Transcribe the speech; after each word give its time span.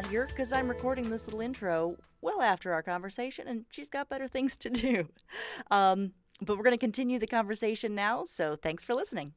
Melissa's 0.00 0.06
not 0.06 0.10
here 0.10 0.26
because 0.26 0.52
I'm 0.52 0.68
recording 0.68 1.10
this 1.10 1.26
little 1.26 1.40
intro 1.40 1.96
well 2.20 2.40
after 2.42 2.72
our 2.72 2.82
conversation, 2.82 3.48
and 3.48 3.64
she's 3.70 3.88
got 3.88 4.08
better 4.08 4.28
things 4.28 4.56
to 4.58 4.70
do. 4.70 5.08
Um, 5.70 6.12
but 6.42 6.56
we're 6.56 6.64
going 6.64 6.74
to 6.74 6.78
continue 6.78 7.18
the 7.18 7.26
conversation 7.26 7.94
now, 7.94 8.24
so 8.24 8.56
thanks 8.56 8.82
for 8.82 8.94
listening. 8.94 9.34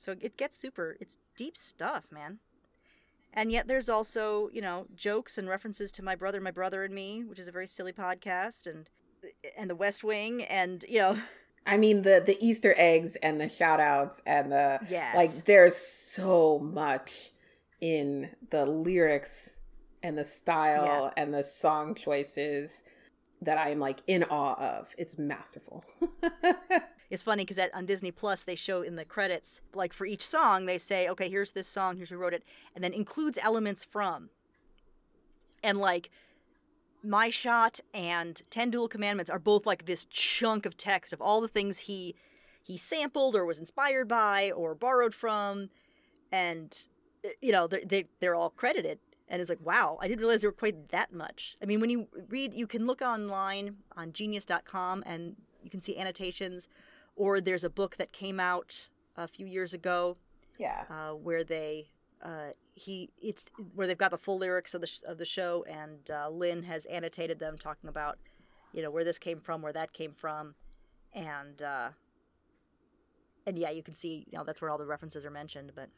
So 0.00 0.16
it 0.18 0.36
gets 0.36 0.58
super, 0.58 0.96
it's 0.98 1.18
deep 1.36 1.56
stuff, 1.56 2.06
man. 2.10 2.38
And 3.34 3.52
yet 3.52 3.68
there's 3.68 3.88
also, 3.88 4.48
you 4.52 4.62
know, 4.62 4.86
jokes 4.96 5.36
and 5.36 5.48
references 5.48 5.92
to 5.92 6.02
My 6.02 6.14
Brother, 6.14 6.40
My 6.40 6.50
Brother 6.50 6.84
and 6.84 6.94
Me, 6.94 7.22
which 7.22 7.38
is 7.38 7.48
a 7.48 7.52
very 7.52 7.66
silly 7.66 7.92
podcast, 7.92 8.66
and 8.66 8.88
and 9.56 9.68
The 9.68 9.76
West 9.76 10.02
Wing, 10.02 10.42
and, 10.44 10.84
you 10.88 11.00
know. 11.00 11.18
I 11.66 11.76
mean 11.76 12.02
the 12.02 12.22
the 12.24 12.36
Easter 12.44 12.74
eggs 12.76 13.16
and 13.16 13.40
the 13.40 13.48
shout 13.48 13.80
outs 13.80 14.20
and 14.26 14.52
the 14.52 14.80
yes. 14.88 15.16
like 15.16 15.44
there's 15.44 15.76
so 15.76 16.58
much 16.58 17.30
in 17.84 18.30
the 18.48 18.64
lyrics 18.64 19.60
and 20.02 20.16
the 20.16 20.24
style 20.24 21.12
yeah. 21.14 21.22
and 21.22 21.34
the 21.34 21.44
song 21.44 21.94
choices 21.94 22.82
that 23.42 23.58
I 23.58 23.68
am 23.68 23.78
like 23.78 24.02
in 24.06 24.24
awe 24.24 24.54
of. 24.54 24.94
It's 24.96 25.18
masterful. 25.18 25.84
it's 27.10 27.22
funny 27.22 27.44
because 27.44 27.62
on 27.74 27.84
Disney 27.84 28.10
Plus 28.10 28.42
they 28.42 28.54
show 28.54 28.80
in 28.80 28.96
the 28.96 29.04
credits, 29.04 29.60
like 29.74 29.92
for 29.92 30.06
each 30.06 30.26
song, 30.26 30.64
they 30.64 30.78
say, 30.78 31.06
"Okay, 31.10 31.28
here's 31.28 31.52
this 31.52 31.68
song, 31.68 31.98
here's 31.98 32.08
who 32.08 32.16
wrote 32.16 32.32
it," 32.32 32.42
and 32.74 32.82
then 32.82 32.94
includes 32.94 33.38
elements 33.42 33.84
from. 33.84 34.30
And 35.62 35.76
like, 35.76 36.08
my 37.02 37.28
shot 37.28 37.80
and 37.92 38.40
Ten 38.48 38.70
Duel 38.70 38.88
Commandments 38.88 39.28
are 39.28 39.38
both 39.38 39.66
like 39.66 39.84
this 39.84 40.06
chunk 40.06 40.64
of 40.64 40.78
text 40.78 41.12
of 41.12 41.20
all 41.20 41.42
the 41.42 41.48
things 41.48 41.80
he 41.80 42.14
he 42.62 42.78
sampled 42.78 43.36
or 43.36 43.44
was 43.44 43.58
inspired 43.58 44.08
by 44.08 44.50
or 44.50 44.74
borrowed 44.74 45.14
from, 45.14 45.68
and 46.32 46.86
you 47.40 47.52
know 47.52 47.66
they, 47.66 47.80
they 47.80 48.04
they're 48.20 48.34
all 48.34 48.50
credited. 48.50 48.98
And 49.26 49.40
it's 49.40 49.48
like 49.48 49.64
wow 49.64 49.98
i 50.00 50.06
didn't 50.06 50.20
realize 50.20 50.42
there 50.42 50.50
were 50.50 50.54
quite 50.54 50.90
that 50.90 51.12
much. 51.12 51.56
I 51.62 51.66
mean 51.66 51.80
when 51.80 51.90
you 51.90 52.06
read 52.28 52.54
you 52.54 52.66
can 52.66 52.86
look 52.86 53.02
online 53.02 53.76
on 53.96 54.12
genius.com 54.12 55.02
and 55.06 55.36
you 55.62 55.70
can 55.70 55.80
see 55.80 55.98
annotations 55.98 56.68
or 57.16 57.40
there's 57.40 57.64
a 57.64 57.70
book 57.70 57.96
that 57.96 58.12
came 58.12 58.38
out 58.38 58.88
a 59.16 59.26
few 59.26 59.46
years 59.46 59.72
ago 59.72 60.16
yeah. 60.58 60.84
uh, 60.90 61.14
where 61.14 61.44
they 61.44 61.88
uh, 62.22 62.50
he 62.74 63.10
it's 63.20 63.44
where 63.74 63.86
they've 63.86 63.98
got 63.98 64.10
the 64.10 64.18
full 64.18 64.38
lyrics 64.38 64.74
of 64.74 64.80
the 64.80 64.90
of 65.06 65.18
the 65.18 65.24
show 65.24 65.64
and 65.68 66.10
uh, 66.10 66.28
lin 66.28 66.62
has 66.62 66.84
annotated 66.86 67.38
them 67.38 67.56
talking 67.56 67.88
about 67.88 68.18
you 68.72 68.82
know 68.82 68.90
where 68.90 69.04
this 69.04 69.18
came 69.18 69.40
from 69.40 69.62
where 69.62 69.72
that 69.72 69.92
came 69.92 70.12
from. 70.12 70.54
And 71.12 71.62
uh, 71.62 71.90
and 73.46 73.58
yeah 73.58 73.70
you 73.70 73.82
can 73.82 73.94
see 73.94 74.26
you 74.30 74.38
know 74.38 74.44
that's 74.44 74.60
where 74.60 74.70
all 74.70 74.78
the 74.78 74.86
references 74.86 75.24
are 75.24 75.30
mentioned 75.30 75.72
but 75.74 75.88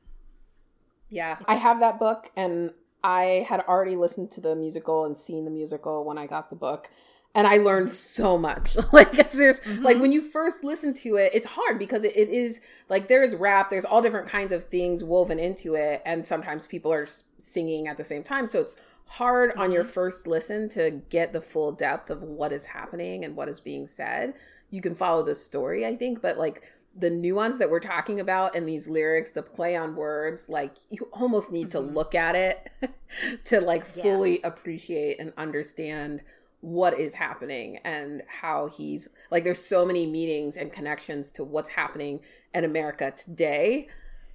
yeah 1.11 1.39
i 1.47 1.55
have 1.55 1.81
that 1.81 1.99
book 1.99 2.31
and 2.37 2.73
I 3.07 3.47
had 3.49 3.61
already 3.61 3.95
listened 3.95 4.33
to 4.33 4.41
the 4.41 4.57
musical 4.57 5.05
and 5.05 5.17
seen 5.17 5.45
the 5.45 5.51
musical 5.53 6.05
when 6.05 6.19
I 6.19 6.27
got 6.27 6.51
the 6.51 6.57
book. 6.57 6.91
And 7.37 7.47
I 7.47 7.59
learned 7.59 7.89
so 7.89 8.37
much. 8.37 8.77
like 8.93 9.31
there's 9.31 9.61
mm-hmm. 9.61 9.85
like 9.85 9.99
when 10.01 10.11
you 10.11 10.23
first 10.23 10.65
listen 10.65 10.93
to 10.95 11.15
it, 11.15 11.31
it's 11.33 11.47
hard 11.47 11.79
because 11.79 12.03
it, 12.03 12.17
it 12.17 12.31
is 12.31 12.61
like 12.89 13.07
there 13.07 13.23
is 13.23 13.37
rap, 13.37 13.71
there's 13.71 13.85
all 13.85 14.03
different 14.03 14.27
kinds 14.27 14.51
of 14.51 14.65
things 14.65 15.05
woven 15.05 15.39
into 15.39 15.75
it, 15.75 16.03
and 16.05 16.27
sometimes 16.27 16.67
people 16.67 16.93
are 16.93 17.07
singing 17.39 17.87
at 17.87 17.97
the 17.97 18.05
same 18.05 18.25
time. 18.25 18.49
So 18.49 18.61
it's 18.61 18.77
hard 19.07 19.51
mm-hmm. 19.51 19.61
on 19.61 19.71
your 19.71 19.85
mm-hmm. 19.85 19.93
first 19.93 20.27
listen 20.27 20.69
to 20.71 21.03
get 21.09 21.33
the 21.33 21.41
full 21.41 21.71
depth 21.71 22.11
of 22.11 22.25
what 22.25 22.51
is 22.51 22.67
happening 22.67 23.25
and 23.25 23.37
what 23.37 23.49
is 23.49 23.61
being 23.61 23.87
said. 23.87 24.35
You 24.71 24.81
can 24.81 24.97
follow 24.97 25.23
the 25.23 25.37
story, 25.37 25.87
I 25.87 25.95
think, 25.95 26.21
but 26.21 26.39
like 26.39 26.65
the 26.99 27.11
nuance 27.11 27.59
that 27.59 27.71
we're 27.71 27.81
talking 27.81 28.19
about 28.19 28.55
in 28.57 28.65
these 28.65 28.89
lyrics, 28.89 29.31
the 29.31 29.43
play 29.43 29.77
on 29.77 29.97
words, 29.97 30.49
like 30.49 30.77
you 30.89 31.09
almost 31.13 31.53
need 31.53 31.69
mm-hmm. 31.69 31.87
to 31.87 31.93
look 31.93 32.15
at 32.15 32.35
it 32.35 32.71
to 33.45 33.61
like 33.61 33.85
fully 33.85 34.41
appreciate 34.43 35.19
and 35.19 35.33
understand 35.37 36.23
what 36.61 36.99
is 36.99 37.15
happening 37.15 37.79
and 37.85 38.23
how 38.41 38.67
he's 38.67 39.11
like 39.31 39.45
there's 39.45 39.65
so 39.65 39.85
many 39.85 40.07
meanings 40.07 40.57
and 40.57 40.73
connections 40.73 41.31
to 41.31 41.45
what's 41.45 41.71
happening 41.71 42.19
in 42.55 42.65
America 42.65 43.13
today 43.15 43.87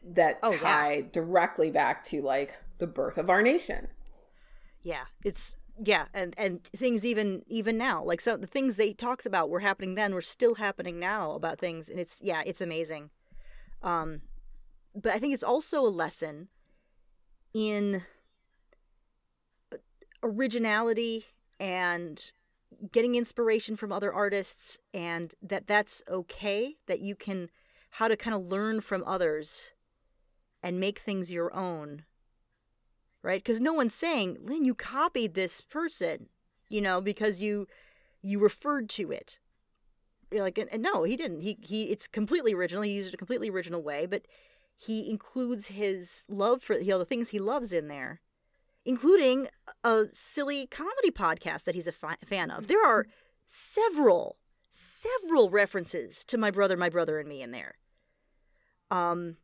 that 0.03 0.39
oh, 0.43 0.55
tie 0.55 0.93
yeah. 0.93 1.01
directly 1.11 1.71
back 1.71 2.03
to 2.03 2.21
like 2.21 2.57
the 2.77 2.87
birth 2.87 3.17
of 3.17 3.29
our 3.29 3.41
nation. 3.41 3.87
Yeah, 4.83 5.03
it's 5.23 5.55
yeah 5.83 6.05
and 6.13 6.33
and 6.37 6.63
things 6.75 7.05
even 7.05 7.43
even 7.47 7.77
now 7.77 8.03
like 8.03 8.21
so 8.21 8.37
the 8.37 8.47
things 8.47 8.75
they 8.75 8.93
talks 8.93 9.25
about 9.25 9.49
were 9.49 9.61
happening 9.61 9.95
then 9.95 10.13
were 10.13 10.21
still 10.21 10.55
happening 10.55 10.99
now 10.99 11.31
about 11.31 11.59
things 11.59 11.89
and 11.89 11.99
it's 11.99 12.21
yeah 12.21 12.41
it's 12.45 12.61
amazing. 12.61 13.09
Um 13.81 14.21
but 14.93 15.13
i 15.13 15.19
think 15.19 15.33
it's 15.33 15.43
also 15.43 15.85
a 15.85 15.89
lesson 15.89 16.49
in 17.53 18.03
originality 20.23 21.25
and 21.59 22.31
getting 22.91 23.15
inspiration 23.15 23.75
from 23.75 23.91
other 23.91 24.13
artists 24.13 24.77
and 24.93 25.33
that 25.41 25.67
that's 25.67 26.03
okay 26.09 26.75
that 26.87 26.99
you 26.99 27.15
can 27.15 27.49
how 27.95 28.07
to 28.07 28.15
kind 28.15 28.35
of 28.35 28.45
learn 28.45 28.81
from 28.81 29.03
others 29.05 29.71
and 30.61 30.79
make 30.79 30.99
things 30.99 31.31
your 31.31 31.53
own 31.55 32.03
right? 33.23 33.43
Because 33.43 33.59
no 33.59 33.73
one's 33.73 33.93
saying, 33.93 34.37
Lin, 34.43 34.65
you 34.65 34.73
copied 34.73 35.33
this 35.33 35.61
person, 35.61 36.27
you 36.69 36.81
know, 36.81 37.01
because 37.01 37.41
you 37.41 37.67
you 38.21 38.39
referred 38.39 38.89
to 38.89 39.11
it. 39.11 39.39
You're 40.31 40.43
like, 40.43 40.57
and, 40.57 40.81
no, 40.81 41.03
he 41.03 41.15
didn't. 41.15 41.41
He 41.41 41.57
he, 41.61 41.83
it's 41.85 42.07
completely 42.07 42.53
original. 42.53 42.83
He 42.83 42.91
used 42.91 43.09
it 43.09 43.13
a 43.13 43.17
completely 43.17 43.49
original 43.49 43.81
way, 43.81 44.05
but 44.05 44.23
he 44.75 45.09
includes 45.09 45.67
his 45.67 46.23
love 46.27 46.63
for 46.63 46.79
you 46.79 46.87
know 46.87 46.99
the 46.99 47.05
things 47.05 47.29
he 47.29 47.39
loves 47.39 47.73
in 47.73 47.87
there, 47.87 48.21
including 48.85 49.47
a 49.83 50.05
silly 50.11 50.67
comedy 50.67 51.11
podcast 51.11 51.65
that 51.65 51.75
he's 51.75 51.87
a 51.87 51.91
fi- 51.91 52.17
fan 52.25 52.49
of. 52.49 52.67
There 52.67 52.85
are 52.85 53.05
several 53.45 54.37
several 54.71 55.49
references 55.49 56.23
to 56.25 56.37
my 56.37 56.49
brother, 56.49 56.77
my 56.77 56.89
brother, 56.89 57.19
and 57.19 57.27
me 57.27 57.41
in 57.41 57.51
there. 57.51 57.75
Um, 58.89 59.37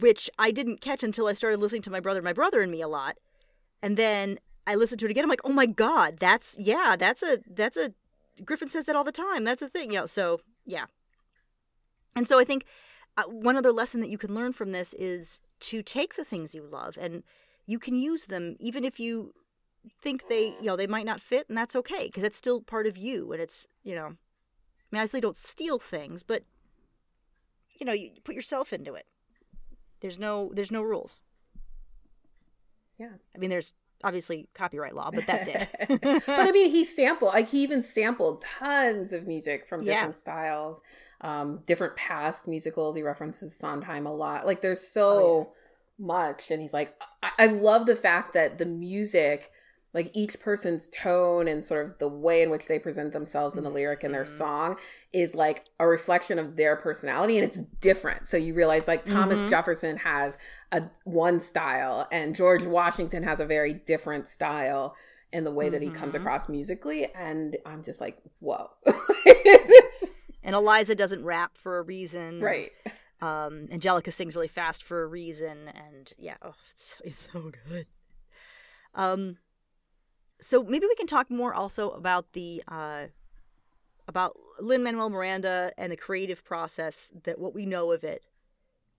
which 0.00 0.30
I 0.38 0.50
didn't 0.50 0.80
catch 0.80 1.02
until 1.02 1.26
I 1.26 1.32
started 1.32 1.60
listening 1.60 1.82
to 1.82 1.90
my 1.90 2.00
brother, 2.00 2.22
my 2.22 2.32
brother 2.32 2.60
and 2.60 2.70
me 2.70 2.80
a 2.80 2.88
lot. 2.88 3.16
And 3.82 3.96
then 3.96 4.38
I 4.66 4.74
listened 4.74 5.00
to 5.00 5.06
it 5.06 5.10
again. 5.10 5.24
I'm 5.24 5.30
like, 5.30 5.44
oh 5.44 5.52
my 5.52 5.66
god, 5.66 6.18
that's 6.18 6.58
yeah, 6.58 6.96
that's 6.98 7.22
a 7.22 7.38
that's 7.48 7.76
a 7.76 7.92
Griffin 8.44 8.68
says 8.68 8.86
that 8.86 8.96
all 8.96 9.04
the 9.04 9.12
time. 9.12 9.44
That's 9.44 9.62
a 9.62 9.68
thing, 9.68 9.92
you 9.92 10.00
know. 10.00 10.06
So 10.06 10.40
yeah. 10.64 10.86
And 12.16 12.26
so 12.26 12.38
I 12.38 12.44
think 12.44 12.64
uh, 13.16 13.24
one 13.24 13.56
other 13.56 13.72
lesson 13.72 14.00
that 14.00 14.10
you 14.10 14.18
can 14.18 14.34
learn 14.34 14.52
from 14.52 14.72
this 14.72 14.94
is 14.94 15.40
to 15.60 15.82
take 15.82 16.16
the 16.16 16.24
things 16.24 16.54
you 16.54 16.62
love 16.62 16.96
and 17.00 17.22
you 17.66 17.78
can 17.78 17.94
use 17.94 18.26
them 18.26 18.56
even 18.58 18.84
if 18.84 18.98
you 18.98 19.32
think 20.00 20.28
they 20.28 20.54
you 20.60 20.64
know 20.64 20.76
they 20.76 20.86
might 20.86 21.06
not 21.06 21.20
fit 21.20 21.48
and 21.48 21.56
that's 21.56 21.76
okay 21.76 22.06
because 22.06 22.24
it's 22.24 22.36
still 22.36 22.60
part 22.60 22.86
of 22.86 22.96
you 22.96 23.32
and 23.32 23.40
it's 23.40 23.66
you 23.82 23.94
know 23.94 24.06
I 24.06 24.90
mean 24.90 25.00
obviously 25.00 25.20
don't 25.20 25.36
steal 25.36 25.78
things 25.78 26.22
but 26.22 26.42
you 27.78 27.86
know 27.86 27.92
you 27.92 28.10
put 28.24 28.34
yourself 28.34 28.72
into 28.72 28.94
it 28.94 29.06
there's 30.04 30.18
no 30.18 30.50
there's 30.52 30.70
no 30.70 30.82
rules. 30.82 31.22
Yeah. 32.98 33.12
I 33.34 33.38
mean 33.38 33.48
there's 33.48 33.72
obviously 34.04 34.48
copyright 34.52 34.94
law, 34.94 35.10
but 35.10 35.26
that's 35.26 35.48
it. 35.48 35.66
but 35.88 36.28
I 36.28 36.52
mean 36.52 36.68
he 36.68 36.84
sampled 36.84 37.32
like 37.32 37.48
he 37.48 37.62
even 37.62 37.80
sampled 37.80 38.42
tons 38.42 39.14
of 39.14 39.26
music 39.26 39.66
from 39.66 39.82
different 39.82 40.08
yeah. 40.08 40.20
styles, 40.20 40.82
um, 41.22 41.62
different 41.66 41.96
past 41.96 42.46
musicals. 42.46 42.96
He 42.96 43.02
references 43.02 43.56
Sondheim 43.56 44.04
a 44.04 44.12
lot. 44.12 44.44
Like 44.44 44.60
there's 44.60 44.86
so 44.86 45.08
oh, 45.08 45.52
yeah. 45.98 46.06
much. 46.06 46.50
And 46.50 46.60
he's 46.60 46.74
like 46.74 46.94
I-, 47.22 47.32
I 47.38 47.46
love 47.46 47.86
the 47.86 47.96
fact 47.96 48.34
that 48.34 48.58
the 48.58 48.66
music 48.66 49.52
like 49.94 50.10
each 50.12 50.38
person's 50.40 50.88
tone 50.88 51.46
and 51.46 51.64
sort 51.64 51.86
of 51.86 51.98
the 51.98 52.08
way 52.08 52.42
in 52.42 52.50
which 52.50 52.66
they 52.66 52.78
present 52.78 53.12
themselves 53.12 53.56
in 53.56 53.62
the 53.62 53.70
lyric 53.70 54.02
and 54.02 54.12
their 54.12 54.24
mm-hmm. 54.24 54.38
song 54.38 54.76
is 55.12 55.34
like 55.34 55.64
a 55.78 55.86
reflection 55.86 56.38
of 56.38 56.56
their 56.56 56.76
personality 56.76 57.38
and 57.38 57.46
it's 57.46 57.62
different 57.80 58.26
so 58.26 58.36
you 58.36 58.52
realize 58.52 58.86
like 58.86 59.04
thomas 59.04 59.40
mm-hmm. 59.40 59.50
jefferson 59.50 59.96
has 59.96 60.36
a 60.72 60.82
one 61.04 61.40
style 61.40 62.06
and 62.12 62.34
george 62.34 62.64
washington 62.64 63.22
has 63.22 63.40
a 63.40 63.46
very 63.46 63.72
different 63.72 64.28
style 64.28 64.94
in 65.32 65.44
the 65.44 65.50
way 65.50 65.70
that 65.70 65.80
he 65.80 65.88
comes 65.88 66.14
mm-hmm. 66.14 66.26
across 66.26 66.48
musically 66.48 67.08
and 67.14 67.56
i'm 67.64 67.82
just 67.82 68.00
like 68.00 68.18
whoa 68.40 68.68
and 70.42 70.54
eliza 70.54 70.94
doesn't 70.94 71.24
rap 71.24 71.56
for 71.56 71.78
a 71.78 71.82
reason 71.82 72.40
right 72.40 72.72
um 73.20 73.68
angelica 73.70 74.10
sings 74.10 74.34
really 74.34 74.48
fast 74.48 74.82
for 74.82 75.02
a 75.02 75.06
reason 75.06 75.68
and 75.68 76.12
yeah 76.18 76.36
oh, 76.42 76.54
it's, 76.72 76.94
it's 77.04 77.28
so 77.32 77.52
good 77.68 77.86
um 78.96 79.36
so 80.40 80.62
maybe 80.62 80.86
we 80.86 80.94
can 80.96 81.06
talk 81.06 81.30
more 81.30 81.54
also 81.54 81.90
about 81.90 82.32
the 82.32 82.62
uh, 82.68 83.06
about 84.06 84.36
Lin 84.60 84.82
Manuel 84.82 85.10
Miranda 85.10 85.72
and 85.78 85.92
the 85.92 85.96
creative 85.96 86.44
process 86.44 87.10
that 87.24 87.38
what 87.38 87.54
we 87.54 87.66
know 87.66 87.92
of 87.92 88.04
it 88.04 88.22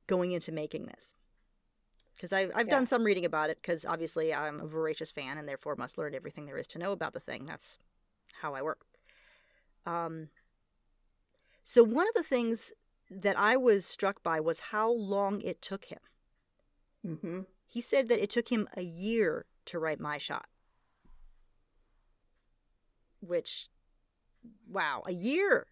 going 0.07 0.31
into 0.31 0.51
making 0.51 0.85
this. 0.85 1.15
Because 2.15 2.31
I've, 2.31 2.51
I've 2.55 2.67
yeah. 2.67 2.75
done 2.75 2.85
some 2.85 3.03
reading 3.03 3.25
about 3.25 3.49
it, 3.49 3.57
because 3.61 3.85
obviously 3.85 4.33
I'm 4.33 4.61
a 4.61 4.67
voracious 4.67 5.11
fan 5.11 5.37
and 5.37 5.47
therefore 5.47 5.75
must 5.75 5.97
learn 5.97 6.15
everything 6.15 6.45
there 6.45 6.57
is 6.57 6.67
to 6.67 6.79
know 6.79 6.91
about 6.91 7.13
the 7.13 7.19
thing. 7.19 7.45
That's 7.45 7.77
how 8.41 8.55
I 8.55 8.61
work. 8.61 8.79
Um, 9.85 10.29
so, 11.63 11.83
one 11.83 12.07
of 12.07 12.13
the 12.15 12.23
things 12.23 12.71
that 13.09 13.37
I 13.37 13.57
was 13.57 13.85
struck 13.85 14.23
by 14.23 14.39
was 14.39 14.59
how 14.71 14.91
long 14.91 15.41
it 15.41 15.61
took 15.61 15.85
him. 15.85 15.99
Mm-hmm. 17.05 17.39
He 17.67 17.81
said 17.81 18.07
that 18.07 18.23
it 18.23 18.29
took 18.29 18.49
him 18.49 18.67
a 18.75 18.81
year 18.81 19.45
to 19.65 19.79
write 19.79 19.99
My 19.99 20.17
Shot. 20.17 20.45
Which, 23.27 23.67
wow, 24.69 25.03
a 25.05 25.11
year. 25.11 25.67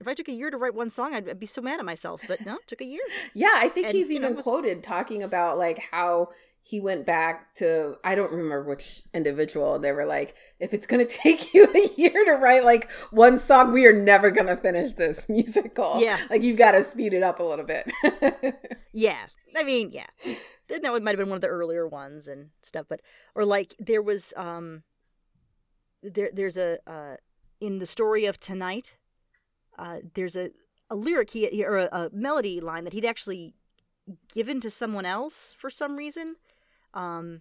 If 0.00 0.08
I 0.08 0.14
took 0.14 0.28
a 0.28 0.32
year 0.32 0.50
to 0.50 0.56
write 0.56 0.74
one 0.74 0.90
song, 0.90 1.14
I'd, 1.14 1.28
I'd 1.28 1.38
be 1.38 1.46
so 1.46 1.62
mad 1.62 1.78
at 1.78 1.86
myself. 1.86 2.22
But 2.26 2.44
no, 2.44 2.54
it 2.56 2.66
took 2.66 2.80
a 2.80 2.84
year. 2.84 3.02
Yeah, 3.34 3.52
I 3.54 3.68
think 3.68 3.86
And, 3.88 3.96
he's 3.96 4.10
know, 4.10 4.16
even 4.16 4.34
was- 4.36 4.42
quoted 4.42 4.82
talking 4.82 5.22
about 5.22 5.58
like 5.58 5.78
how 5.92 6.28
he 6.64 6.78
went 6.80 7.04
back 7.06 7.54
to 7.56 7.96
I 8.04 8.14
don't 8.14 8.30
remember 8.30 8.62
which 8.62 9.02
individual. 9.14 9.78
They 9.80 9.90
were 9.92 10.04
like, 10.04 10.34
if 10.60 10.72
it's 10.74 10.86
gonna 10.86 11.04
take 11.24 11.54
you 11.54 11.66
a 11.72 11.88
year 12.00 12.24
to 12.24 12.32
write 12.32 12.64
like 12.64 12.90
one 13.10 13.38
song, 13.38 13.72
we 13.72 13.86
are 13.86 13.92
never 13.92 14.30
gonna 14.30 14.56
finish 14.56 14.92
this 14.94 15.28
musical. 15.28 16.00
Yeah. 16.00 16.18
Like 16.30 16.42
you've 16.42 16.58
got 16.58 16.72
to 16.72 16.84
speed 16.84 17.14
it 17.14 17.22
up 17.22 17.38
a 17.40 17.44
little 17.44 17.64
bit. 17.64 17.88
Yeah, 18.92 19.26
I 19.56 19.62
mean, 19.62 19.90
yeah, 19.92 20.06
that 20.68 20.82
might 20.82 21.10
have 21.12 21.18
been 21.18 21.28
one 21.28 21.36
of 21.36 21.40
the 21.42 21.48
earlier 21.48 21.86
ones 21.88 22.28
and 22.28 22.50
stuff. 22.62 22.86
But 22.88 23.00
or 23.34 23.44
like 23.44 23.74
there 23.78 24.02
was 24.02 24.32
um, 24.36 24.82
there 26.02 26.30
there's 26.32 26.56
a 26.56 26.78
uh, 26.86 27.16
in 27.60 27.78
the 27.78 27.86
story 27.86 28.24
of 28.24 28.38
tonight, 28.40 28.94
uh, 29.78 29.98
there's 30.14 30.36
a 30.36 30.50
a 30.90 30.96
lyric 30.96 31.30
he 31.30 31.64
or 31.64 31.78
a, 31.78 31.88
a 31.92 32.10
melody 32.12 32.60
line 32.60 32.84
that 32.84 32.92
he'd 32.92 33.04
actually 33.04 33.54
given 34.34 34.60
to 34.60 34.70
someone 34.70 35.06
else 35.06 35.54
for 35.58 35.70
some 35.70 35.96
reason. 35.96 36.36
Um, 36.92 37.40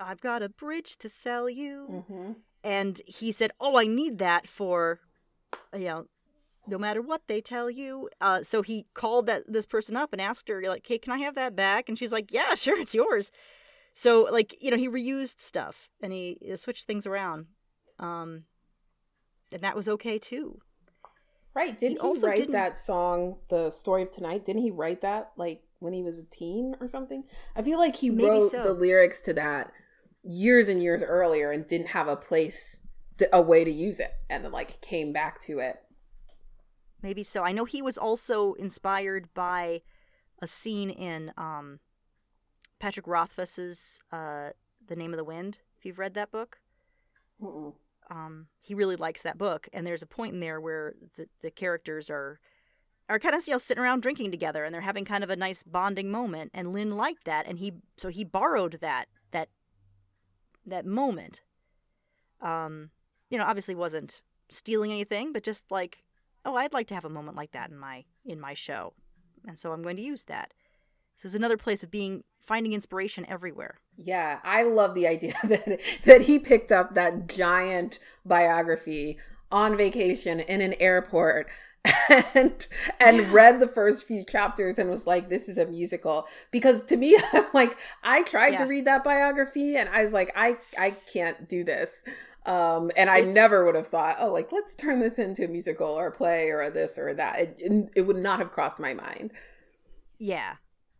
I've 0.00 0.20
got 0.20 0.42
a 0.42 0.48
bridge 0.48 0.96
to 0.98 1.08
sell 1.08 1.48
you, 1.48 1.86
mm-hmm. 1.90 2.32
and 2.64 3.00
he 3.06 3.30
said, 3.30 3.52
"Oh, 3.60 3.78
I 3.78 3.86
need 3.86 4.18
that 4.18 4.46
for, 4.46 5.00
you 5.72 5.84
know." 5.84 6.06
No 6.66 6.78
matter 6.78 7.02
what 7.02 7.20
they 7.26 7.42
tell 7.42 7.68
you, 7.68 8.08
uh, 8.22 8.42
so 8.42 8.62
he 8.62 8.86
called 8.94 9.26
that 9.26 9.42
this 9.46 9.66
person 9.66 9.98
up 9.98 10.14
and 10.14 10.22
asked 10.22 10.48
her, 10.48 10.62
like, 10.62 10.86
"Hey, 10.86 10.96
can 10.96 11.12
I 11.12 11.18
have 11.18 11.34
that 11.34 11.54
back?" 11.54 11.90
And 11.90 11.98
she's 11.98 12.10
like, 12.10 12.32
"Yeah, 12.32 12.54
sure, 12.54 12.80
it's 12.80 12.94
yours." 12.94 13.30
So, 13.92 14.22
like, 14.22 14.56
you 14.60 14.70
know, 14.70 14.76
he 14.76 14.88
reused 14.88 15.40
stuff 15.40 15.88
and 16.00 16.12
he 16.12 16.38
switched 16.56 16.86
things 16.86 17.06
around, 17.06 17.46
um, 18.04 18.44
and 19.52 19.62
that 19.62 19.76
was 19.76 19.88
okay 19.88 20.18
too. 20.18 20.60
Right? 21.54 21.78
Didn't 21.78 21.98
he, 21.98 21.98
also 22.00 22.26
write 22.26 22.38
didn't- 22.38 22.52
that 22.52 22.78
song, 22.78 23.38
"The 23.48 23.70
Story 23.70 24.02
of 24.02 24.10
Tonight"? 24.10 24.44
Didn't 24.44 24.62
he 24.62 24.70
write 24.70 25.00
that 25.02 25.32
like 25.36 25.62
when 25.78 25.92
he 25.92 26.02
was 26.02 26.18
a 26.18 26.24
teen 26.24 26.76
or 26.80 26.86
something? 26.86 27.24
I 27.54 27.62
feel 27.62 27.78
like 27.78 27.96
he 27.96 28.10
Maybe 28.10 28.28
wrote 28.28 28.50
so. 28.50 28.62
the 28.62 28.72
lyrics 28.72 29.20
to 29.22 29.32
that 29.34 29.72
years 30.22 30.68
and 30.68 30.82
years 30.82 31.02
earlier 31.02 31.50
and 31.50 31.66
didn't 31.66 31.88
have 31.88 32.08
a 32.08 32.16
place, 32.16 32.80
a 33.32 33.40
way 33.40 33.62
to 33.64 33.70
use 33.70 34.00
it, 34.00 34.12
and 34.28 34.44
then 34.44 34.50
like 34.52 34.80
came 34.80 35.12
back 35.12 35.38
to 35.42 35.58
it. 35.60 35.76
Maybe 37.02 37.22
so. 37.22 37.42
I 37.44 37.52
know 37.52 37.66
he 37.66 37.82
was 37.82 37.98
also 37.98 38.54
inspired 38.54 39.28
by 39.34 39.82
a 40.42 40.46
scene 40.46 40.90
in 40.90 41.32
um, 41.36 41.78
Patrick 42.80 43.06
Rothfuss's 43.06 44.00
uh, 44.10 44.50
"The 44.88 44.96
Name 44.96 45.12
of 45.12 45.18
the 45.18 45.24
Wind." 45.24 45.58
If 45.78 45.84
you've 45.84 45.98
read 46.00 46.14
that 46.14 46.32
book, 46.32 46.58
Mm-mm. 47.40 47.74
Um, 48.10 48.46
he 48.60 48.74
really 48.74 48.96
likes 48.96 49.22
that 49.22 49.38
book, 49.38 49.68
and 49.72 49.86
there's 49.86 50.02
a 50.02 50.06
point 50.06 50.34
in 50.34 50.40
there 50.40 50.60
where 50.60 50.94
the, 51.16 51.26
the 51.42 51.50
characters 51.50 52.10
are 52.10 52.38
are 53.08 53.18
kind 53.18 53.34
of 53.34 53.46
you 53.46 53.52
know 53.52 53.58
sitting 53.58 53.82
around 53.82 54.02
drinking 54.02 54.30
together, 54.30 54.64
and 54.64 54.74
they're 54.74 54.80
having 54.80 55.04
kind 55.04 55.24
of 55.24 55.30
a 55.30 55.36
nice 55.36 55.62
bonding 55.62 56.10
moment. 56.10 56.50
And 56.54 56.72
Lin 56.72 56.96
liked 56.96 57.24
that, 57.24 57.46
and 57.46 57.58
he 57.58 57.72
so 57.96 58.08
he 58.08 58.24
borrowed 58.24 58.78
that 58.80 59.06
that 59.30 59.48
that 60.66 60.86
moment. 60.86 61.42
Um, 62.40 62.90
you 63.30 63.38
know, 63.38 63.44
obviously 63.44 63.74
wasn't 63.74 64.22
stealing 64.50 64.92
anything, 64.92 65.32
but 65.32 65.42
just 65.42 65.70
like, 65.70 66.04
oh, 66.44 66.56
I'd 66.56 66.74
like 66.74 66.88
to 66.88 66.94
have 66.94 67.04
a 67.04 67.10
moment 67.10 67.36
like 67.36 67.52
that 67.52 67.70
in 67.70 67.78
my 67.78 68.04
in 68.24 68.40
my 68.40 68.54
show, 68.54 68.92
and 69.46 69.58
so 69.58 69.72
I'm 69.72 69.82
going 69.82 69.96
to 69.96 70.02
use 70.02 70.24
that. 70.24 70.52
So 71.16 71.26
it's 71.26 71.34
another 71.34 71.56
place 71.56 71.82
of 71.82 71.90
being 71.90 72.24
finding 72.40 72.72
inspiration 72.72 73.24
everywhere. 73.28 73.80
Yeah, 73.96 74.40
I 74.42 74.62
love 74.64 74.94
the 74.94 75.06
idea 75.06 75.34
that 75.44 75.80
that 76.04 76.20
he 76.22 76.38
picked 76.38 76.72
up 76.72 76.94
that 76.94 77.28
giant 77.28 77.98
biography 78.24 79.18
on 79.52 79.76
vacation 79.76 80.40
in 80.40 80.60
an 80.60 80.74
airport 80.80 81.48
and 82.34 82.66
and 82.98 83.30
read 83.32 83.60
the 83.60 83.68
first 83.68 84.06
few 84.06 84.24
chapters 84.24 84.78
and 84.78 84.90
was 84.90 85.06
like 85.06 85.28
this 85.28 85.48
is 85.48 85.58
a 85.58 85.66
musical. 85.66 86.26
Because 86.50 86.82
to 86.84 86.96
me 86.96 87.16
I'm 87.32 87.44
like 87.52 87.76
I 88.02 88.22
tried 88.24 88.56
to 88.56 88.64
read 88.64 88.86
that 88.86 89.04
biography 89.04 89.76
and 89.76 89.88
I 89.90 90.02
was 90.02 90.12
like 90.12 90.32
I 90.34 90.56
I 90.78 90.90
can't 91.12 91.48
do 91.48 91.62
this. 91.62 92.02
Um 92.46 92.90
and 92.96 93.08
I 93.08 93.18
It's- 93.18 93.34
never 93.34 93.64
would 93.64 93.74
have 93.76 93.88
thought 93.88 94.16
oh 94.18 94.32
like 94.32 94.50
let's 94.50 94.74
turn 94.74 94.98
this 95.00 95.18
into 95.18 95.44
a 95.44 95.48
musical 95.48 95.86
or 95.88 96.08
a 96.08 96.12
play 96.12 96.48
or 96.50 96.62
a 96.62 96.70
this 96.70 96.98
or 96.98 97.14
that. 97.14 97.54
It, 97.58 97.90
it 97.94 98.02
would 98.02 98.16
not 98.16 98.38
have 98.40 98.50
crossed 98.50 98.80
my 98.80 98.94
mind. 98.94 99.32
Yeah. 100.18 100.54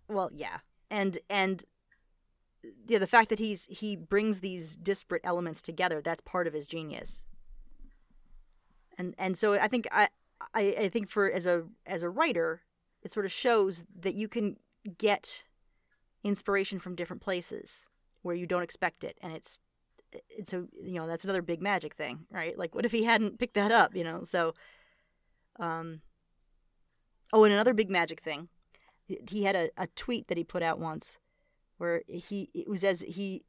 Well, 0.08 0.30
yeah. 0.34 0.58
And 0.90 1.18
and 1.30 1.64
yeah, 2.86 2.98
the 2.98 3.06
fact 3.06 3.28
that 3.30 3.38
he's 3.38 3.66
he 3.66 3.96
brings 3.96 4.40
these 4.40 4.76
disparate 4.76 5.22
elements 5.24 5.62
together, 5.62 6.00
that's 6.00 6.20
part 6.20 6.46
of 6.46 6.52
his 6.52 6.66
genius. 6.66 7.24
And 8.98 9.14
and 9.18 9.36
so 9.36 9.54
I 9.54 9.68
think 9.68 9.86
I 9.90 10.08
I, 10.54 10.76
I 10.80 10.88
think 10.88 11.10
for 11.10 11.30
as 11.30 11.46
a 11.46 11.64
as 11.86 12.02
a 12.02 12.10
writer, 12.10 12.62
it 13.02 13.10
sort 13.10 13.26
of 13.26 13.32
shows 13.32 13.84
that 14.00 14.14
you 14.14 14.28
can 14.28 14.56
get 14.98 15.44
inspiration 16.22 16.78
from 16.78 16.94
different 16.94 17.22
places 17.22 17.86
where 18.22 18.34
you 18.34 18.46
don't 18.46 18.62
expect 18.62 19.04
it. 19.04 19.18
And 19.22 19.32
it's 19.32 19.60
it's 20.30 20.52
a 20.52 20.64
you 20.82 20.94
know 20.94 21.06
that's 21.06 21.24
another 21.24 21.42
big 21.42 21.60
magic 21.60 21.94
thing 21.94 22.26
right? 22.30 22.56
Like 22.58 22.74
what 22.74 22.84
if 22.84 22.92
he 22.92 23.04
hadn't 23.04 23.38
picked 23.38 23.54
that 23.54 23.72
up 23.72 23.94
you 23.96 24.04
know? 24.04 24.24
So 24.24 24.54
um 25.58 26.00
oh 27.32 27.44
and 27.44 27.52
another 27.52 27.74
big 27.74 27.90
magic 27.90 28.22
thing 28.22 28.48
he 29.06 29.44
had 29.44 29.56
a, 29.56 29.70
a 29.76 29.86
tweet 29.88 30.28
that 30.28 30.38
he 30.38 30.44
put 30.44 30.62
out 30.62 30.78
once 30.78 31.18
where 31.78 32.02
he 32.06 32.48
it 32.54 32.68
was 32.68 32.84
as 32.84 33.00
he 33.00 33.44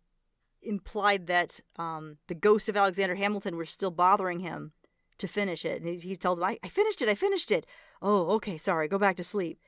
implied 0.61 1.27
that 1.27 1.59
um, 1.77 2.17
the 2.27 2.35
ghost 2.35 2.67
of 2.69 2.75
Alexander 2.77 3.15
Hamilton 3.15 3.55
were 3.55 3.65
still 3.65 3.91
bothering 3.91 4.39
him 4.39 4.71
to 5.17 5.27
finish 5.27 5.63
it. 5.63 5.81
And 5.81 5.87
he, 5.89 5.97
he 6.09 6.15
tells 6.15 6.39
him, 6.39 6.45
I, 6.45 6.57
I 6.63 6.69
finished 6.69 7.01
it, 7.01 7.09
I 7.09 7.15
finished 7.15 7.51
it. 7.51 7.65
Oh, 8.01 8.31
okay, 8.35 8.57
sorry, 8.57 8.87
go 8.87 8.97
back 8.97 9.15
to 9.17 9.23
sleep. 9.23 9.59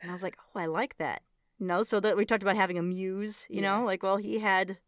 And 0.00 0.10
I 0.10 0.14
was 0.14 0.22
like, 0.22 0.36
oh, 0.54 0.60
I 0.60 0.66
like 0.66 0.96
that. 0.98 1.22
You 1.58 1.66
know, 1.66 1.82
so 1.82 2.00
that 2.00 2.16
we 2.16 2.24
talked 2.24 2.42
about 2.42 2.56
having 2.56 2.78
a 2.78 2.82
muse, 2.82 3.46
you 3.48 3.62
Yeah. 3.62 3.78
know, 3.78 3.84
like, 3.84 4.02
well, 4.02 4.16
he 4.16 4.38
had 4.38 4.78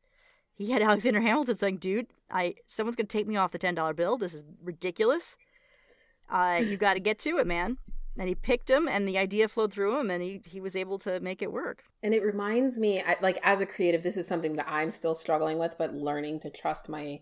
he 0.54 0.70
had 0.70 0.82
Alexander 0.82 1.20
Hamilton 1.20 1.56
saying, 1.56 1.76
dude, 1.78 2.06
I 2.30 2.54
someone's 2.66 2.96
gonna 2.96 3.06
take 3.06 3.26
me 3.26 3.36
off 3.36 3.52
the 3.52 3.58
ten 3.58 3.74
dollar 3.74 3.92
bill. 3.94 4.16
This 4.16 4.34
is 4.34 4.44
ridiculous. 4.62 5.36
Uh, 6.28 6.60
you 6.64 6.76
got 6.76 6.94
to 6.94 7.00
get 7.00 7.20
to 7.20 7.38
it, 7.38 7.46
man. 7.46 7.78
And 8.18 8.28
he 8.28 8.34
picked 8.34 8.70
him, 8.70 8.88
and 8.88 9.06
the 9.06 9.18
idea 9.18 9.46
flowed 9.48 9.72
through 9.72 9.98
him, 10.00 10.10
and 10.10 10.22
he, 10.22 10.40
he 10.46 10.60
was 10.60 10.74
able 10.74 10.98
to 11.00 11.20
make 11.20 11.42
it 11.42 11.52
work. 11.52 11.84
And 12.02 12.14
it 12.14 12.22
reminds 12.22 12.78
me, 12.78 13.02
I- 13.02 13.16
like 13.20 13.38
as 13.42 13.60
a 13.60 13.66
creative, 13.66 14.02
this 14.02 14.16
is 14.16 14.26
something 14.26 14.56
that 14.56 14.66
I'm 14.68 14.90
still 14.90 15.14
struggling 15.14 15.58
with, 15.58 15.74
but 15.78 15.94
learning 15.94 16.40
to 16.40 16.50
trust 16.50 16.88
my 16.88 17.20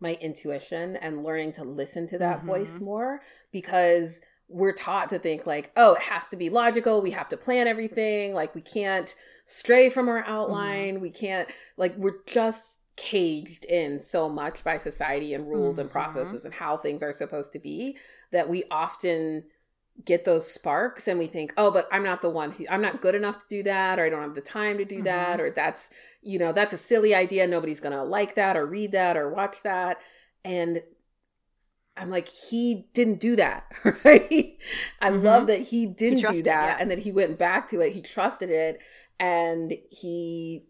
my 0.00 0.14
intuition 0.20 0.96
and 0.96 1.22
learning 1.22 1.52
to 1.52 1.62
listen 1.62 2.08
to 2.08 2.18
that 2.18 2.40
Mhm. 2.42 2.46
voice 2.46 2.80
more 2.80 3.20
because 3.52 4.20
we're 4.48 4.72
taught 4.72 5.08
to 5.10 5.18
think 5.20 5.46
like, 5.46 5.70
oh, 5.76 5.94
it 5.94 6.02
has 6.02 6.28
to 6.30 6.36
be 6.36 6.50
logical. 6.50 7.00
We 7.00 7.12
have 7.12 7.28
to 7.28 7.36
plan 7.36 7.68
everything. 7.68 8.34
Like 8.34 8.52
we 8.52 8.62
can't 8.62 9.14
stray 9.44 9.88
from 9.90 10.08
our 10.08 10.24
outline. 10.26 11.00
We 11.00 11.10
can't 11.10 11.48
like 11.76 11.94
we're 11.96 12.20
just 12.26 12.80
caged 12.96 13.64
in 13.66 14.00
so 14.00 14.28
much 14.28 14.64
by 14.64 14.76
society 14.76 15.34
and 15.34 15.48
rules 15.48 15.78
and 15.78 15.88
Mhm. 15.88 15.92
processes 15.92 16.44
and 16.44 16.52
how 16.54 16.76
things 16.76 17.04
are 17.04 17.12
supposed 17.12 17.52
to 17.52 17.60
be 17.60 17.96
that 18.32 18.48
we 18.48 18.64
often 18.72 19.44
get 20.04 20.24
those 20.24 20.50
sparks 20.50 21.06
and 21.08 21.18
we 21.18 21.26
think, 21.26 21.52
oh, 21.56 21.70
but 21.70 21.88
I'm 21.92 22.02
not 22.02 22.22
the 22.22 22.30
one 22.30 22.52
who, 22.52 22.64
I'm 22.70 22.82
not 22.82 23.00
good 23.00 23.14
enough 23.14 23.38
to 23.38 23.46
do 23.48 23.62
that, 23.64 23.98
or 23.98 24.04
I 24.04 24.08
don't 24.10 24.22
have 24.22 24.34
the 24.34 24.40
time 24.40 24.78
to 24.78 24.84
do 24.84 25.02
that, 25.02 25.40
or 25.40 25.50
that's, 25.50 25.90
you 26.22 26.38
know, 26.38 26.52
that's 26.52 26.72
a 26.72 26.78
silly 26.78 27.14
idea. 27.14 27.46
Nobody's 27.46 27.80
going 27.80 27.92
to 27.94 28.02
like 28.02 28.34
that 28.34 28.56
or 28.56 28.66
read 28.66 28.92
that 28.92 29.16
or 29.16 29.28
watch 29.28 29.62
that. 29.62 29.98
And 30.44 30.82
I'm 31.96 32.10
like, 32.10 32.28
he 32.28 32.86
didn't 32.94 33.20
do 33.20 33.36
that, 33.36 33.70
right? 33.84 34.56
I 35.00 35.10
Mhm. 35.10 35.22
love 35.22 35.46
that 35.48 35.60
he 35.60 35.86
didn't 35.86 36.18
do 36.18 36.22
trusted, 36.22 36.46
that 36.46 36.76
yeah. 36.76 36.76
and 36.80 36.90
that 36.90 37.00
he 37.00 37.12
went 37.12 37.38
back 37.38 37.68
to 37.68 37.80
it. 37.80 37.92
He 37.92 38.00
trusted 38.02 38.50
it 38.50 38.80
and 39.20 39.74
he 39.90 40.64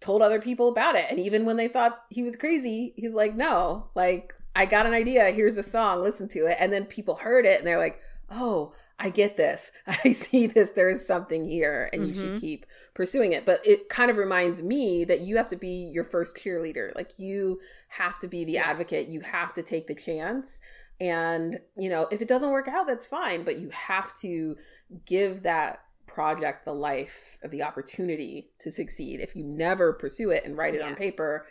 told 0.00 0.22
other 0.22 0.40
people 0.40 0.68
about 0.68 0.96
it. 0.96 1.06
And 1.10 1.20
even 1.20 1.44
when 1.44 1.56
they 1.56 1.68
thought 1.68 2.02
he 2.08 2.22
was 2.22 2.36
crazy, 2.36 2.94
he's 2.96 3.14
like, 3.14 3.36
no, 3.36 3.90
like, 3.94 4.32
I 4.56 4.66
got 4.66 4.86
an 4.86 4.92
idea. 4.94 5.30
Here's 5.30 5.56
a 5.56 5.62
song. 5.62 6.02
Listen 6.02 6.28
to 6.30 6.46
it. 6.46 6.56
And 6.58 6.72
then 6.72 6.84
people 6.86 7.16
heard 7.16 7.46
it 7.46 7.58
and 7.58 7.66
they're 7.66 7.78
like, 7.78 8.00
oh, 8.32 8.72
I 8.98 9.10
get 9.10 9.36
this. 9.36 9.72
I 9.86 10.12
see 10.12 10.46
this. 10.46 10.70
There 10.70 10.88
is 10.88 11.06
something 11.06 11.46
here 11.48 11.90
and 11.92 12.06
you 12.06 12.14
should 12.14 12.32
Mhm. 12.34 12.40
keep 12.40 12.66
pursuing 12.94 13.32
it. 13.32 13.44
But 13.44 13.66
it 13.66 13.88
kind 13.88 14.10
of 14.10 14.16
reminds 14.16 14.62
me 14.62 15.04
that 15.04 15.20
you 15.20 15.36
have 15.36 15.48
to 15.50 15.56
be 15.56 15.90
your 15.92 16.04
first 16.04 16.36
cheerleader. 16.36 16.94
Like 16.94 17.18
you 17.18 17.60
have 17.88 18.18
to 18.20 18.28
be 18.28 18.44
the 18.44 18.52
Yeah. 18.52 18.64
advocate. 18.70 19.08
You 19.08 19.20
have 19.20 19.52
to 19.54 19.62
take 19.62 19.86
the 19.86 19.94
chance. 19.94 20.60
And, 21.00 21.60
you 21.76 21.88
know, 21.90 22.06
if 22.10 22.22
it 22.22 22.28
doesn't 22.28 22.50
work 22.50 22.68
out, 22.68 22.86
that's 22.86 23.06
fine. 23.06 23.44
But 23.44 23.58
you 23.58 23.70
have 23.70 24.16
to 24.20 24.56
give 25.04 25.42
that 25.42 25.80
project 26.06 26.64
the 26.64 26.74
life 26.74 27.38
of 27.42 27.50
the 27.50 27.62
opportunity 27.62 28.52
to 28.60 28.70
succeed. 28.70 29.20
If 29.20 29.34
you 29.34 29.44
never 29.44 29.92
pursue 29.92 30.30
it 30.30 30.44
and 30.44 30.56
write 30.56 30.74
it 30.74 30.82
on 30.82 30.94
paper, 30.94 31.46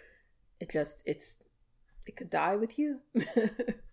it 0.60 0.70
just, 0.70 1.04
it's, 1.06 1.38
it 2.08 2.16
could 2.16 2.30
die 2.30 2.56
with 2.56 2.80
you. 2.80 3.02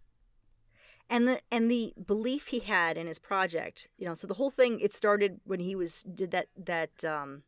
and 1.10 1.26
the 1.26 1.40
and 1.50 1.70
the 1.70 1.94
belief 2.06 2.48
he 2.48 2.60
had 2.60 2.96
in 2.96 3.06
his 3.06 3.18
project 3.18 3.88
you 3.98 4.06
know 4.06 4.14
so 4.14 4.26
the 4.26 4.34
whole 4.34 4.50
thing 4.50 4.78
it 4.80 4.92
started 4.92 5.40
when 5.44 5.60
he 5.60 5.74
was 5.74 6.02
did 6.02 6.30
that 6.30 6.48
that 6.56 7.04
um 7.04 7.42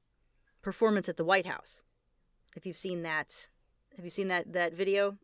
performance 0.63 1.09
at 1.09 1.17
the 1.17 1.25
White 1.25 1.47
House. 1.47 1.83
If 2.57 2.67
you've 2.67 2.77
seen 2.77 3.03
that, 3.03 3.49
have 3.97 4.05
you 4.05 4.11
seen 4.11 4.29
that 4.29 4.53
that 4.53 4.75
video? 4.75 5.17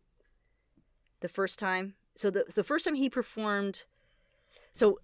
The 1.20 1.28
first 1.28 1.58
time. 1.58 1.94
So 2.14 2.30
the 2.30 2.44
the 2.54 2.64
first 2.64 2.84
time 2.84 2.94
he 2.94 3.10
performed, 3.10 3.84
so 4.72 5.00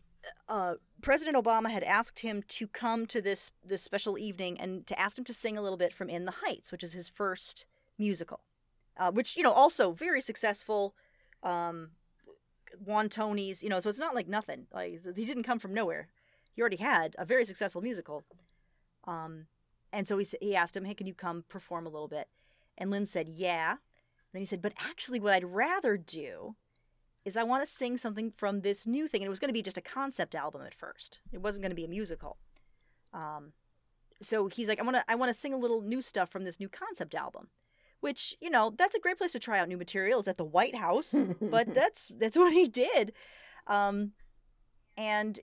uh, 0.48 0.74
President 1.00 1.36
Obama 1.36 1.70
had 1.70 1.82
asked 1.82 2.20
him 2.20 2.42
to 2.48 2.66
come 2.66 3.06
to 3.06 3.20
this 3.20 3.50
this 3.64 3.82
special 3.82 4.18
evening 4.18 4.60
and 4.60 4.86
to 4.86 4.98
ask 4.98 5.18
him 5.18 5.24
to 5.24 5.34
sing 5.34 5.58
a 5.58 5.62
little 5.62 5.78
bit 5.78 5.92
from 5.92 6.08
In 6.08 6.24
the 6.24 6.34
Heights, 6.44 6.70
which 6.70 6.84
is 6.84 6.92
his 6.92 7.08
first 7.08 7.64
musical, 7.98 8.40
uh, 8.96 9.10
which 9.10 9.36
you 9.36 9.42
know 9.42 9.52
also 9.52 9.92
very 9.92 10.20
successful. 10.20 10.94
Um, 11.42 11.90
won 12.78 13.08
Tonys, 13.08 13.62
you 13.62 13.68
know, 13.68 13.80
so 13.80 13.88
it's 13.88 13.98
not 13.98 14.14
like 14.14 14.28
nothing. 14.28 14.66
Like 14.72 15.02
he 15.16 15.24
didn't 15.24 15.44
come 15.44 15.58
from 15.58 15.74
nowhere. 15.74 16.08
He 16.52 16.60
already 16.60 16.76
had 16.76 17.16
a 17.18 17.24
very 17.24 17.44
successful 17.44 17.82
musical. 17.82 18.24
Um, 19.04 19.46
and 19.92 20.06
so 20.06 20.18
he 20.18 20.26
he 20.40 20.56
asked 20.56 20.76
him, 20.76 20.84
"Hey, 20.84 20.94
can 20.94 21.06
you 21.06 21.14
come 21.14 21.44
perform 21.48 21.86
a 21.86 21.90
little 21.90 22.08
bit?" 22.08 22.28
And 22.78 22.90
Lin 22.90 23.06
said, 23.06 23.28
"Yeah." 23.28 23.76
then 24.32 24.40
he 24.40 24.46
said, 24.46 24.62
"But 24.62 24.72
actually, 24.78 25.20
what 25.20 25.34
I'd 25.34 25.44
rather 25.44 25.98
do 25.98 26.56
is 27.24 27.36
I 27.36 27.42
want 27.42 27.66
to 27.66 27.72
sing 27.72 27.96
something 27.96 28.32
from 28.36 28.60
this 28.60 28.86
new 28.86 29.06
thing. 29.06 29.22
And 29.22 29.26
it 29.26 29.30
was 29.30 29.38
going 29.38 29.48
to 29.48 29.54
be 29.54 29.62
just 29.62 29.78
a 29.78 29.82
concept 29.82 30.34
album 30.34 30.62
at 30.62 30.74
first. 30.74 31.20
It 31.30 31.40
wasn't 31.40 31.62
going 31.62 31.70
to 31.70 31.76
be 31.76 31.84
a 31.84 31.88
musical. 31.88 32.36
Um, 33.12 33.52
so 34.20 34.48
he's 34.48 34.68
like, 34.68 34.80
I 34.80 34.82
want 34.82 34.96
to, 34.96 35.04
I 35.08 35.14
want 35.14 35.32
to 35.32 35.38
sing 35.38 35.52
a 35.52 35.58
little 35.58 35.82
new 35.82 36.02
stuff 36.02 36.30
from 36.30 36.44
this 36.44 36.58
new 36.58 36.68
concept 36.68 37.14
album, 37.14 37.48
which 38.02 38.36
you 38.40 38.50
know 38.50 38.74
that's 38.76 38.96
a 38.96 39.00
great 39.00 39.16
place 39.16 39.32
to 39.32 39.38
try 39.38 39.60
out 39.60 39.68
new 39.68 39.76
materials 39.76 40.26
at 40.26 40.36
the 40.36 40.44
White 40.44 40.74
House. 40.74 41.14
but 41.40 41.66
that's 41.74 42.10
that's 42.18 42.36
what 42.36 42.52
he 42.52 42.68
did. 42.68 43.12
Um, 43.68 44.12
and 44.96 45.38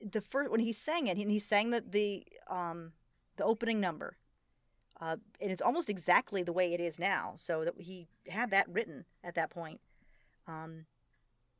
the 0.00 0.20
first 0.20 0.50
when 0.50 0.60
he 0.60 0.72
sang 0.72 1.06
it, 1.06 1.16
and 1.16 1.30
he 1.30 1.38
sang 1.38 1.70
the 1.70 1.82
the 1.88 2.24
um, 2.48 2.92
the 3.36 3.44
opening 3.44 3.80
number. 3.80 4.18
Uh, 4.98 5.16
and 5.42 5.50
it's 5.50 5.60
almost 5.60 5.90
exactly 5.90 6.42
the 6.42 6.54
way 6.54 6.72
it 6.72 6.80
is 6.80 6.98
now. 6.98 7.32
So 7.36 7.64
that 7.64 7.74
he 7.78 8.08
had 8.28 8.50
that 8.50 8.68
written 8.68 9.04
at 9.22 9.34
that 9.34 9.50
point. 9.50 9.80
Um, 10.46 10.86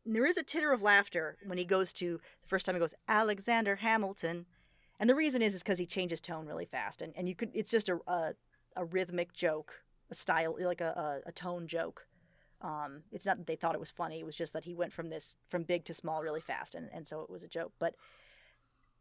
there 0.07 0.25
is 0.27 0.39
a 0.39 0.43
titter 0.43 0.73
of 0.73 0.81
laughter 0.81 1.37
when 1.45 1.59
he 1.59 1.65
goes 1.65 1.93
to 1.95 2.21
the 2.43 2.49
first 2.49 2.65
time 2.65 2.75
he 2.75 2.79
goes 2.79 2.95
Alexander 3.09 3.77
Hamilton, 3.77 4.47
and 5.01 5.11
the 5.11 5.15
reason 5.15 5.43
is 5.43 5.55
is 5.55 5.63
because 5.63 5.79
he 5.79 5.87
changes 5.87 6.21
tone 6.21 6.47
really 6.47 6.67
fast, 6.67 7.01
and 7.01 7.15
and 7.17 7.27
you 7.27 7.35
could 7.35 7.51
it's 7.55 7.71
just 7.71 7.89
a 7.89 7.99
a, 8.07 8.35
a 8.77 8.85
rhythmic 8.85 9.33
joke, 9.33 9.83
a 10.11 10.15
style 10.15 10.57
like 10.61 10.81
a 10.81 11.23
a, 11.25 11.29
a 11.29 11.33
tone 11.33 11.67
joke. 11.67 12.07
Um, 12.63 13.03
it's 13.13 13.27
not 13.27 13.37
that 13.37 13.47
they 13.47 13.57
thought 13.57 13.75
it 13.75 13.81
was 13.81 13.91
funny; 13.91 14.21
it 14.21 14.27
was 14.27 14.37
just 14.37 14.53
that 14.53 14.65
he 14.65 14.75
went 14.75 14.93
from 14.93 15.11
this 15.11 15.37
from 15.49 15.63
big 15.63 15.85
to 15.87 15.95
small 15.95 16.23
really 16.23 16.41
fast, 16.41 16.75
and 16.75 16.89
and 16.93 17.07
so 17.07 17.21
it 17.23 17.31
was 17.31 17.43
a 17.43 17.49
joke. 17.49 17.73
But 17.79 17.95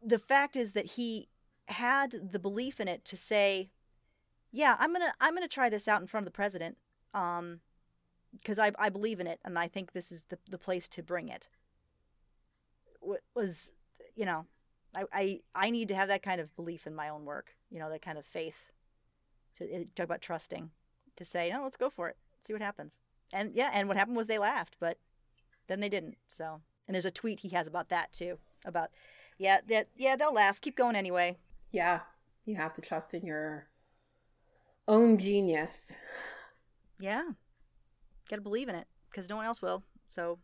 the 0.02 0.18
fact 0.18 0.56
is 0.56 0.72
that 0.72 0.86
he 0.86 1.28
had 1.68 2.14
the 2.30 2.38
belief 2.38 2.80
in 2.80 2.88
it 2.88 3.04
to 3.06 3.16
say, 3.16 3.70
"Yeah, 4.52 4.76
I'm 4.78 4.92
gonna 4.92 5.12
I'm 5.20 5.34
gonna 5.34 5.48
try 5.48 5.68
this 5.68 5.88
out 5.88 6.00
in 6.00 6.06
front 6.06 6.26
of 6.26 6.32
the 6.32 6.36
president." 6.36 6.76
Um, 7.14 7.60
because 8.38 8.58
I, 8.58 8.72
I 8.78 8.88
believe 8.88 9.20
in 9.20 9.26
it 9.26 9.40
and 9.44 9.58
I 9.58 9.68
think 9.68 9.92
this 9.92 10.12
is 10.12 10.24
the, 10.28 10.38
the 10.48 10.58
place 10.58 10.88
to 10.88 11.02
bring 11.02 11.28
it. 11.28 11.48
Was, 13.34 13.72
you 14.14 14.24
know, 14.24 14.46
I, 14.94 15.04
I, 15.12 15.40
I 15.54 15.70
need 15.70 15.88
to 15.88 15.94
have 15.94 16.08
that 16.08 16.22
kind 16.22 16.40
of 16.40 16.54
belief 16.56 16.86
in 16.86 16.94
my 16.94 17.08
own 17.08 17.24
work, 17.24 17.54
you 17.70 17.78
know, 17.78 17.90
that 17.90 18.02
kind 18.02 18.18
of 18.18 18.26
faith 18.26 18.56
to 19.58 19.72
eh, 19.72 19.84
talk 19.94 20.04
about 20.04 20.20
trusting 20.20 20.70
to 21.16 21.24
say, 21.24 21.50
no, 21.50 21.62
let's 21.62 21.76
go 21.76 21.90
for 21.90 22.08
it, 22.08 22.16
see 22.46 22.52
what 22.52 22.62
happens. 22.62 22.96
And 23.32 23.52
yeah, 23.54 23.70
and 23.72 23.88
what 23.88 23.96
happened 23.96 24.16
was 24.16 24.26
they 24.26 24.38
laughed, 24.38 24.76
but 24.78 24.98
then 25.66 25.80
they 25.80 25.88
didn't. 25.88 26.16
So, 26.28 26.60
and 26.86 26.94
there's 26.94 27.04
a 27.04 27.10
tweet 27.10 27.40
he 27.40 27.48
has 27.50 27.66
about 27.66 27.88
that 27.88 28.12
too, 28.12 28.38
about, 28.64 28.90
yeah, 29.38 29.60
that, 29.68 29.88
yeah, 29.96 30.16
they'll 30.16 30.32
laugh, 30.32 30.60
keep 30.60 30.76
going 30.76 30.96
anyway. 30.96 31.36
Yeah, 31.72 32.00
you 32.44 32.56
have 32.56 32.74
to 32.74 32.80
trust 32.80 33.14
in 33.14 33.26
your 33.26 33.66
own 34.86 35.18
genius. 35.18 35.96
Yeah 36.98 37.22
got 38.28 38.36
to 38.36 38.42
believe 38.42 38.68
in 38.68 38.74
it 38.74 38.86
because 39.10 39.28
no 39.28 39.36
one 39.36 39.46
else 39.46 39.62
will. 39.62 39.82
So. 40.06 40.38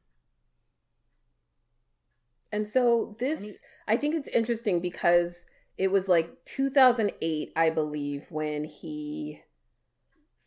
And 2.51 2.69
so 2.69 3.17
this, 3.19 3.43
he, 3.43 3.53
I 3.89 3.97
think 3.97 4.15
it's 4.15 4.29
interesting 4.29 4.81
because 4.81 5.47
it 5.79 5.91
was 5.91 6.09
like 6.09 6.45
2008, 6.45 7.53
I 7.57 7.71
believe, 7.71 8.27
when 8.29 8.65
he 8.65 9.41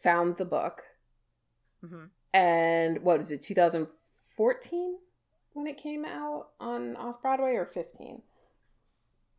found 0.06 0.38
the 0.38 0.46
book. 0.46 0.84
Mm-hmm. 1.84 2.06
And 2.34 3.02
what 3.02 3.20
is 3.20 3.32
it, 3.32 3.42
2014 3.42 4.98
when 5.54 5.68
it 5.68 5.78
came 5.78 6.06
out 6.06 6.50
on 6.60 6.96
off 6.96 7.22
Broadway 7.22 7.56
or 7.56 7.66
15? 7.66 8.22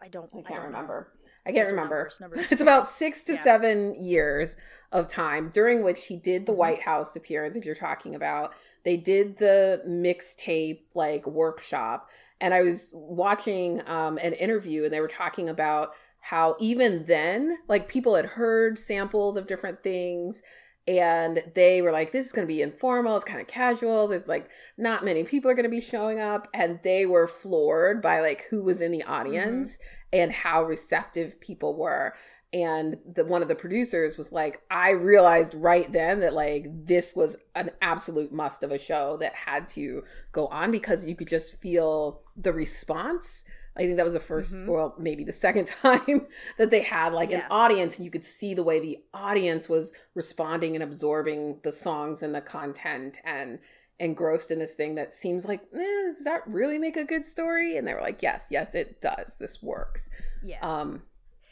I 0.02 0.08
don't. 0.08 0.30
I 0.34 0.42
can't 0.42 0.60
I 0.60 0.64
remember. 0.64 1.12
I 1.46 1.52
can't 1.52 1.68
remember. 1.68 2.10
Numbers, 2.20 2.20
numbers. 2.20 2.46
it's 2.50 2.60
about 2.60 2.88
six 2.88 3.22
to 3.24 3.34
yeah. 3.34 3.42
seven 3.42 3.94
years 3.94 4.56
of 4.92 5.08
time 5.08 5.50
during 5.52 5.84
which 5.84 6.06
he 6.06 6.16
did 6.16 6.44
the 6.44 6.52
mm-hmm. 6.52 6.58
White 6.58 6.82
House 6.82 7.14
appearance, 7.16 7.56
if 7.56 7.64
you're 7.64 7.74
talking 7.74 8.14
about. 8.14 8.52
They 8.84 8.96
did 8.96 9.38
the 9.38 9.82
mixtape 9.88 10.80
like 10.94 11.26
workshop. 11.26 12.10
And 12.40 12.52
I 12.52 12.62
was 12.62 12.92
watching 12.94 13.82
um, 13.86 14.18
an 14.18 14.34
interview 14.34 14.84
and 14.84 14.92
they 14.92 15.00
were 15.00 15.08
talking 15.08 15.48
about 15.48 15.92
how 16.30 16.56
even 16.58 17.04
then, 17.04 17.58
like 17.68 17.88
people 17.88 18.14
had 18.14 18.26
heard 18.26 18.78
samples 18.78 19.36
of 19.36 19.46
different 19.46 19.82
things 19.82 20.42
and 20.88 21.42
they 21.56 21.82
were 21.82 21.90
like 21.90 22.12
this 22.12 22.26
is 22.26 22.32
going 22.32 22.46
to 22.46 22.52
be 22.52 22.62
informal 22.62 23.16
it's 23.16 23.24
kind 23.24 23.40
of 23.40 23.48
casual 23.48 24.06
there's 24.06 24.28
like 24.28 24.48
not 24.78 25.04
many 25.04 25.24
people 25.24 25.50
are 25.50 25.54
going 25.54 25.64
to 25.64 25.68
be 25.68 25.80
showing 25.80 26.20
up 26.20 26.46
and 26.54 26.78
they 26.84 27.04
were 27.04 27.26
floored 27.26 28.00
by 28.00 28.20
like 28.20 28.44
who 28.50 28.62
was 28.62 28.80
in 28.80 28.92
the 28.92 29.02
audience 29.02 29.72
mm-hmm 29.72 29.96
and 30.12 30.32
how 30.32 30.62
receptive 30.62 31.40
people 31.40 31.76
were. 31.76 32.14
And 32.52 32.98
the 33.12 33.24
one 33.24 33.42
of 33.42 33.48
the 33.48 33.56
producers 33.56 34.16
was 34.16 34.30
like 34.32 34.62
i 34.70 34.90
realized 34.90 35.52
right 35.54 35.90
then 35.90 36.20
that 36.20 36.32
like 36.32 36.66
this 36.70 37.14
was 37.14 37.36
an 37.56 37.70
absolute 37.82 38.32
must 38.32 38.62
of 38.62 38.70
a 38.70 38.78
show 38.78 39.16
that 39.18 39.34
had 39.34 39.68
to 39.70 40.04
go 40.30 40.46
on 40.46 40.70
because 40.70 41.04
you 41.04 41.16
could 41.16 41.26
just 41.26 41.60
feel 41.60 42.22
the 42.36 42.52
response 42.52 43.44
i 43.76 43.80
think 43.80 43.96
that 43.96 44.04
was 44.04 44.14
the 44.14 44.20
1st 44.20 44.54
mm-hmm. 44.54 44.70
well 44.70 44.94
maybe 44.98 45.24
the 45.24 45.32
second 45.32 45.66
time 45.82 46.26
that 46.58 46.70
they 46.70 46.82
had 46.82 47.12
like 47.12 47.30
yeah. 47.30 47.38
an 47.38 47.46
audience 47.50 47.96
and 47.96 48.04
you 48.04 48.10
could 48.10 48.24
see 48.24 48.54
the 48.54 48.62
way 48.62 48.80
the 48.80 48.98
audience 49.14 49.68
was 49.68 49.92
responding 50.14 50.74
and 50.74 50.82
absorbing 50.82 51.58
the 51.62 51.72
songs 51.72 52.22
and 52.22 52.34
the 52.34 52.40
content 52.40 53.18
and 53.24 53.58
engrossed 53.98 54.50
in 54.50 54.58
this 54.58 54.74
thing 54.74 54.94
that 54.96 55.12
seems 55.12 55.46
like, 55.46 55.62
eh, 55.74 56.02
does 56.06 56.24
that 56.24 56.42
really 56.46 56.78
make 56.78 56.96
a 56.96 57.04
good 57.04 57.24
story? 57.24 57.76
And 57.76 57.86
they 57.86 57.94
were 57.94 58.00
like, 58.00 58.22
yes, 58.22 58.48
yes, 58.50 58.74
it 58.74 59.00
does. 59.00 59.36
This 59.38 59.62
works. 59.62 60.10
Yeah. 60.42 60.60
Um, 60.60 61.02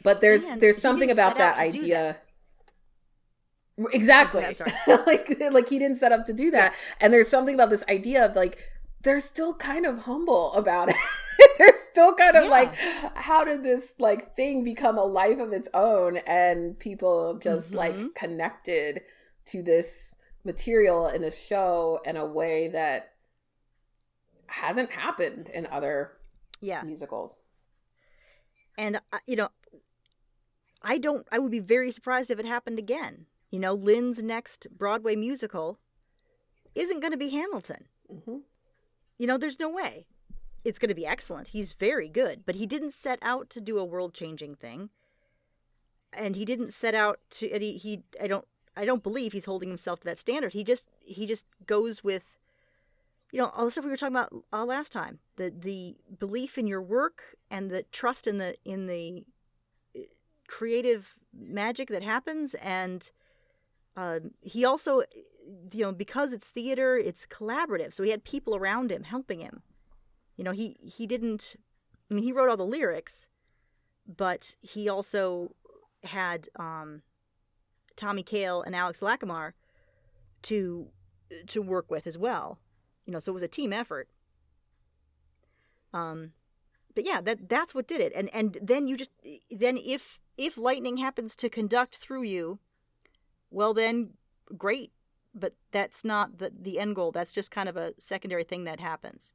but 0.03 0.21
there's 0.21 0.43
and 0.43 0.61
there's 0.61 0.77
something 0.77 1.09
about 1.09 1.37
that 1.37 1.57
idea. 1.57 2.17
That. 3.77 3.87
Exactly. 3.93 4.43
like 4.87 5.41
like 5.51 5.67
he 5.67 5.79
didn't 5.79 5.97
set 5.97 6.11
up 6.11 6.25
to 6.27 6.33
do 6.33 6.51
that. 6.51 6.71
Yeah. 6.71 6.95
And 7.01 7.13
there's 7.13 7.27
something 7.27 7.55
about 7.55 7.71
this 7.71 7.83
idea 7.89 8.25
of 8.25 8.35
like 8.35 8.59
they're 9.05 9.19
still 9.19 9.53
kind 9.53 9.85
of 9.85 9.99
humble 9.99 10.51
about 10.53 10.89
it. 10.89 10.95
they're 11.57 11.77
still 11.77 12.13
kind 12.15 12.35
of 12.35 12.45
yeah. 12.45 12.49
like 12.49 12.75
how 13.15 13.45
did 13.45 13.63
this 13.63 13.93
like 13.99 14.35
thing 14.35 14.63
become 14.63 14.97
a 14.97 15.03
life 15.03 15.39
of 15.39 15.53
its 15.53 15.69
own 15.73 16.17
and 16.17 16.77
people 16.79 17.39
just 17.41 17.67
mm-hmm. 17.67 17.77
like 17.77 18.15
connected 18.15 19.01
to 19.45 19.61
this 19.61 20.17
material 20.43 21.07
in 21.07 21.23
a 21.23 21.31
show 21.31 21.99
in 22.05 22.17
a 22.17 22.25
way 22.25 22.67
that 22.69 23.13
hasn't 24.47 24.89
happened 24.91 25.49
in 25.53 25.67
other 25.67 26.11
yeah 26.61 26.81
musicals 26.83 27.37
and 28.77 28.97
uh, 29.11 29.19
you 29.27 29.35
know 29.35 29.49
i 30.81 30.97
don't 30.97 31.27
i 31.31 31.39
would 31.39 31.51
be 31.51 31.59
very 31.59 31.91
surprised 31.91 32.31
if 32.31 32.39
it 32.39 32.45
happened 32.45 32.79
again 32.79 33.25
you 33.51 33.59
know 33.59 33.73
Lin's 33.73 34.21
next 34.23 34.67
broadway 34.75 35.15
musical 35.15 35.79
isn't 36.75 37.01
going 37.01 37.11
to 37.11 37.17
be 37.17 37.29
hamilton 37.29 37.85
mm-hmm. 38.11 38.37
You 39.17 39.27
know 39.27 39.37
there's 39.37 39.59
no 39.59 39.69
way 39.69 40.05
it's 40.63 40.79
going 40.79 40.89
to 40.89 40.95
be 40.95 41.05
excellent 41.05 41.49
he's 41.49 41.73
very 41.73 42.09
good 42.09 42.43
but 42.45 42.55
he 42.55 42.65
didn't 42.65 42.93
set 42.93 43.19
out 43.21 43.49
to 43.49 43.61
do 43.61 43.77
a 43.77 43.85
world 43.85 44.13
changing 44.13 44.55
thing 44.55 44.89
and 46.13 46.35
he 46.35 46.45
didn't 46.45 46.71
set 46.71 46.95
out 46.95 47.19
to 47.29 47.51
and 47.51 47.61
he, 47.61 47.77
he 47.77 48.03
i 48.21 48.27
don't 48.27 48.45
I 48.77 48.85
don't 48.85 49.03
believe 49.03 49.33
he's 49.33 49.45
holding 49.45 49.69
himself 49.69 50.01
to 50.01 50.05
that 50.05 50.17
standard. 50.17 50.53
He 50.53 50.63
just 50.63 50.87
he 50.99 51.25
just 51.25 51.45
goes 51.65 52.03
with, 52.03 52.37
you 53.31 53.39
know, 53.39 53.49
all 53.49 53.65
the 53.65 53.71
stuff 53.71 53.85
we 53.85 53.89
were 53.89 53.97
talking 53.97 54.15
about 54.15 54.33
uh, 54.51 54.65
last 54.65 54.91
time. 54.91 55.19
The 55.37 55.51
the 55.57 55.95
belief 56.19 56.57
in 56.57 56.67
your 56.67 56.81
work 56.81 57.37
and 57.49 57.69
the 57.69 57.83
trust 57.91 58.27
in 58.27 58.37
the 58.37 58.55
in 58.65 58.87
the 58.87 59.25
uh, 59.95 60.01
creative 60.47 61.15
magic 61.33 61.87
that 61.89 62.03
happens, 62.03 62.53
and 62.55 63.09
uh, 63.97 64.19
he 64.41 64.65
also, 64.65 65.03
you 65.71 65.83
know, 65.83 65.91
because 65.91 66.33
it's 66.33 66.49
theater, 66.49 66.97
it's 66.97 67.25
collaborative. 67.25 67.93
So 67.93 68.03
he 68.03 68.11
had 68.11 68.23
people 68.23 68.55
around 68.55 68.91
him 68.91 69.03
helping 69.03 69.39
him. 69.39 69.61
You 70.35 70.43
know, 70.43 70.51
he 70.51 70.75
he 70.81 71.07
didn't. 71.07 71.55
I 72.11 72.13
mean, 72.13 72.23
he 72.23 72.31
wrote 72.31 72.49
all 72.49 72.57
the 72.57 72.65
lyrics, 72.65 73.27
but 74.07 74.55
he 74.61 74.89
also 74.89 75.55
had. 76.03 76.49
Um, 76.57 77.01
Tommy 77.95 78.23
Kail 78.23 78.61
and 78.61 78.75
Alex 78.75 78.99
Lacamoire 78.99 79.53
to 80.43 80.87
to 81.47 81.61
work 81.61 81.89
with 81.89 82.07
as 82.07 82.17
well. 82.17 82.59
You 83.05 83.13
know, 83.13 83.19
so 83.19 83.31
it 83.31 83.33
was 83.33 83.43
a 83.43 83.47
team 83.47 83.73
effort. 83.73 84.09
Um, 85.93 86.33
but 86.93 87.05
yeah, 87.05 87.21
that 87.21 87.49
that's 87.49 87.73
what 87.73 87.87
did 87.87 88.01
it. 88.01 88.13
And 88.15 88.29
and 88.33 88.57
then 88.61 88.87
you 88.87 88.97
just 88.97 89.11
then 89.49 89.77
if 89.77 90.19
if 90.37 90.57
lightning 90.57 90.97
happens 90.97 91.35
to 91.37 91.49
conduct 91.49 91.95
through 91.95 92.23
you, 92.23 92.59
well 93.55 93.73
then 93.73 94.09
great, 94.57 94.91
but 95.33 95.55
that's 95.71 96.03
not 96.03 96.37
the 96.37 96.51
the 96.61 96.77
end 96.77 96.95
goal. 96.95 97.11
That's 97.11 97.31
just 97.31 97.51
kind 97.51 97.69
of 97.69 97.77
a 97.77 97.93
secondary 97.97 98.43
thing 98.43 98.65
that 98.65 98.79
happens. 98.79 99.31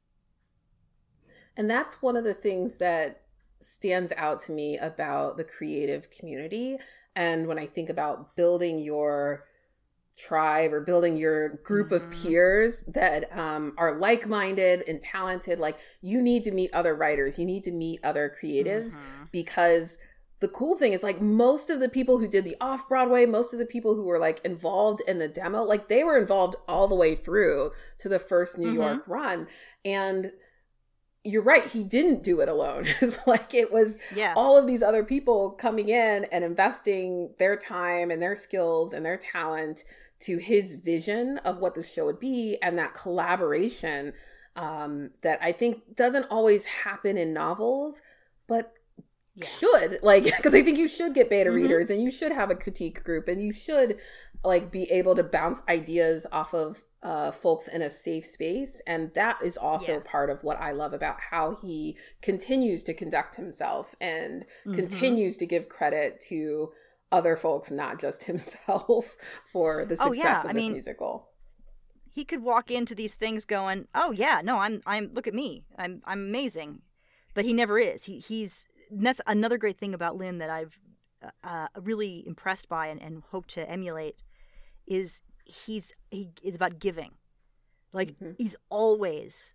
And 1.57 1.69
that's 1.69 2.01
one 2.01 2.15
of 2.15 2.23
the 2.23 2.35
things 2.35 2.77
that 2.77 3.23
stands 3.59 4.13
out 4.15 4.39
to 4.41 4.51
me 4.51 4.77
about 4.77 5.37
the 5.37 5.43
creative 5.43 6.09
community. 6.11 6.77
And 7.15 7.47
when 7.47 7.59
I 7.59 7.65
think 7.65 7.89
about 7.89 8.35
building 8.35 8.79
your 8.79 9.45
tribe 10.17 10.71
or 10.71 10.81
building 10.81 11.17
your 11.17 11.49
group 11.63 11.89
mm-hmm. 11.89 12.11
of 12.11 12.11
peers 12.11 12.83
that 12.83 13.35
um, 13.37 13.73
are 13.77 13.97
like-minded 13.97 14.83
and 14.87 15.01
talented 15.01 15.57
like 15.57 15.79
you 16.01 16.21
need 16.21 16.43
to 16.43 16.51
meet 16.51 16.71
other 16.73 16.93
writers 16.93 17.39
you 17.39 17.45
need 17.45 17.63
to 17.63 17.71
meet 17.71 17.97
other 18.03 18.29
creatives 18.29 18.91
mm-hmm. 18.91 19.23
because 19.31 19.97
the 20.41 20.47
cool 20.47 20.77
thing 20.77 20.91
is 20.91 21.03
like 21.03 21.21
most 21.21 21.69
of 21.69 21.79
the 21.79 21.87
people 21.87 22.17
who 22.17 22.27
did 22.27 22.43
the 22.43 22.57
off 22.59 22.87
broadway 22.89 23.25
most 23.25 23.53
of 23.53 23.59
the 23.59 23.65
people 23.65 23.95
who 23.95 24.03
were 24.03 24.19
like 24.19 24.41
involved 24.43 25.01
in 25.07 25.19
the 25.19 25.27
demo 25.27 25.63
like 25.63 25.87
they 25.87 26.03
were 26.03 26.17
involved 26.17 26.55
all 26.67 26.87
the 26.87 26.95
way 26.95 27.15
through 27.15 27.71
to 27.97 28.09
the 28.09 28.19
first 28.19 28.57
new 28.57 28.67
mm-hmm. 28.67 28.81
york 28.81 29.03
run 29.07 29.47
and 29.85 30.31
you're 31.23 31.43
right 31.43 31.67
he 31.67 31.83
didn't 31.83 32.23
do 32.23 32.41
it 32.41 32.49
alone 32.49 32.85
it's 33.01 33.19
like 33.25 33.53
it 33.53 33.71
was 33.71 33.99
yeah. 34.15 34.33
all 34.35 34.57
of 34.57 34.67
these 34.67 34.83
other 34.83 35.03
people 35.03 35.51
coming 35.51 35.89
in 35.89 36.25
and 36.25 36.43
investing 36.43 37.33
their 37.39 37.55
time 37.55 38.11
and 38.11 38.21
their 38.21 38.35
skills 38.35 38.93
and 38.93 39.05
their 39.05 39.17
talent 39.17 39.83
to 40.19 40.37
his 40.37 40.75
vision 40.75 41.39
of 41.39 41.57
what 41.57 41.75
this 41.75 41.91
show 41.91 42.05
would 42.05 42.19
be 42.19 42.57
and 42.61 42.77
that 42.77 42.93
collaboration 42.93 44.13
um, 44.55 45.11
that 45.21 45.39
I 45.41 45.51
think 45.51 45.95
doesn't 45.95 46.25
always 46.29 46.65
happen 46.65 47.17
in 47.17 47.33
novels, 47.33 48.01
but 48.47 48.73
yeah. 49.43 49.49
should 49.59 49.99
like 50.01 50.23
because 50.37 50.53
I 50.53 50.63
think 50.63 50.77
you 50.77 50.87
should 50.87 51.13
get 51.13 51.29
beta 51.29 51.49
mm-hmm. 51.49 51.61
readers 51.61 51.89
and 51.89 52.01
you 52.01 52.11
should 52.11 52.31
have 52.31 52.49
a 52.49 52.55
critique 52.55 53.03
group 53.03 53.27
and 53.27 53.41
you 53.41 53.53
should 53.53 53.97
like 54.43 54.71
be 54.71 54.83
able 54.91 55.15
to 55.15 55.23
bounce 55.23 55.61
ideas 55.69 56.25
off 56.31 56.53
of 56.53 56.83
uh, 57.03 57.31
folks 57.31 57.67
in 57.67 57.81
a 57.81 57.89
safe 57.89 58.25
space 58.25 58.81
and 58.85 59.11
that 59.15 59.39
is 59.43 59.57
also 59.57 59.93
yeah. 59.93 59.99
part 60.05 60.29
of 60.29 60.43
what 60.43 60.59
i 60.61 60.71
love 60.71 60.93
about 60.93 61.17
how 61.31 61.57
he 61.59 61.97
continues 62.21 62.83
to 62.83 62.93
conduct 62.93 63.37
himself 63.37 63.95
and 63.99 64.43
mm-hmm. 64.43 64.73
continues 64.73 65.35
to 65.35 65.47
give 65.47 65.67
credit 65.67 66.19
to 66.19 66.71
other 67.11 67.35
folks, 67.35 67.71
not 67.71 67.99
just 67.99 68.23
himself, 68.25 69.15
for 69.51 69.85
the 69.85 69.95
success 69.95 70.09
oh, 70.09 70.13
yeah. 70.13 70.39
of 70.39 70.45
I 70.45 70.53
this 70.53 70.55
mean, 70.55 70.71
musical. 70.73 71.27
He 72.09 72.25
could 72.25 72.41
walk 72.41 72.71
into 72.71 72.95
these 72.95 73.15
things 73.15 73.45
going, 73.45 73.87
"Oh 73.95 74.11
yeah, 74.11 74.41
no, 74.43 74.57
I'm 74.57 74.81
I'm 74.85 75.11
look 75.13 75.27
at 75.27 75.33
me, 75.33 75.63
I'm 75.77 76.01
I'm 76.05 76.19
amazing," 76.19 76.81
but 77.33 77.45
he 77.45 77.53
never 77.53 77.79
is. 77.79 78.05
He 78.05 78.19
he's 78.19 78.65
that's 78.91 79.21
another 79.27 79.57
great 79.57 79.77
thing 79.77 79.93
about 79.93 80.17
Lin 80.17 80.39
that 80.39 80.49
I've 80.49 80.77
uh, 81.23 81.29
uh, 81.43 81.67
really 81.81 82.23
impressed 82.27 82.67
by 82.67 82.87
and, 82.87 83.01
and 83.01 83.23
hope 83.31 83.47
to 83.47 83.69
emulate 83.69 84.17
is 84.87 85.21
he's 85.45 85.93
he 86.09 86.29
is 86.43 86.55
about 86.55 86.79
giving. 86.79 87.11
Like 87.93 88.11
mm-hmm. 88.11 88.31
he's 88.37 88.55
always 88.69 89.53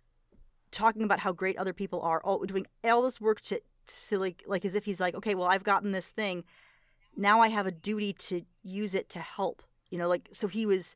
talking 0.71 1.03
about 1.03 1.19
how 1.19 1.31
great 1.31 1.57
other 1.57 1.73
people 1.73 2.01
are, 2.01 2.21
all 2.21 2.39
doing 2.45 2.65
all 2.83 3.01
this 3.01 3.21
work 3.21 3.41
to 3.41 3.61
to 4.09 4.19
like 4.19 4.43
like 4.47 4.65
as 4.65 4.75
if 4.75 4.85
he's 4.85 4.99
like, 4.99 5.15
okay, 5.15 5.35
well 5.35 5.47
I've 5.47 5.63
gotten 5.63 5.91
this 5.91 6.09
thing 6.09 6.43
now 7.17 7.41
I 7.41 7.49
have 7.49 7.65
a 7.65 7.71
duty 7.71 8.13
to 8.13 8.43
use 8.63 8.93
it 8.93 9.09
to 9.09 9.19
help. 9.19 9.63
You 9.89 9.97
know, 9.97 10.07
like 10.07 10.29
so 10.31 10.47
he 10.47 10.65
was 10.65 10.95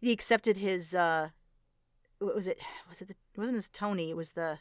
he 0.00 0.12
accepted 0.12 0.56
his 0.56 0.94
uh 0.94 1.30
what 2.20 2.34
was 2.34 2.46
it 2.46 2.58
was 2.88 3.02
it 3.02 3.08
the, 3.08 3.14
it 3.34 3.38
wasn't 3.38 3.56
his 3.56 3.68
Tony, 3.68 4.10
it 4.10 4.16
was 4.16 4.32
the 4.32 4.58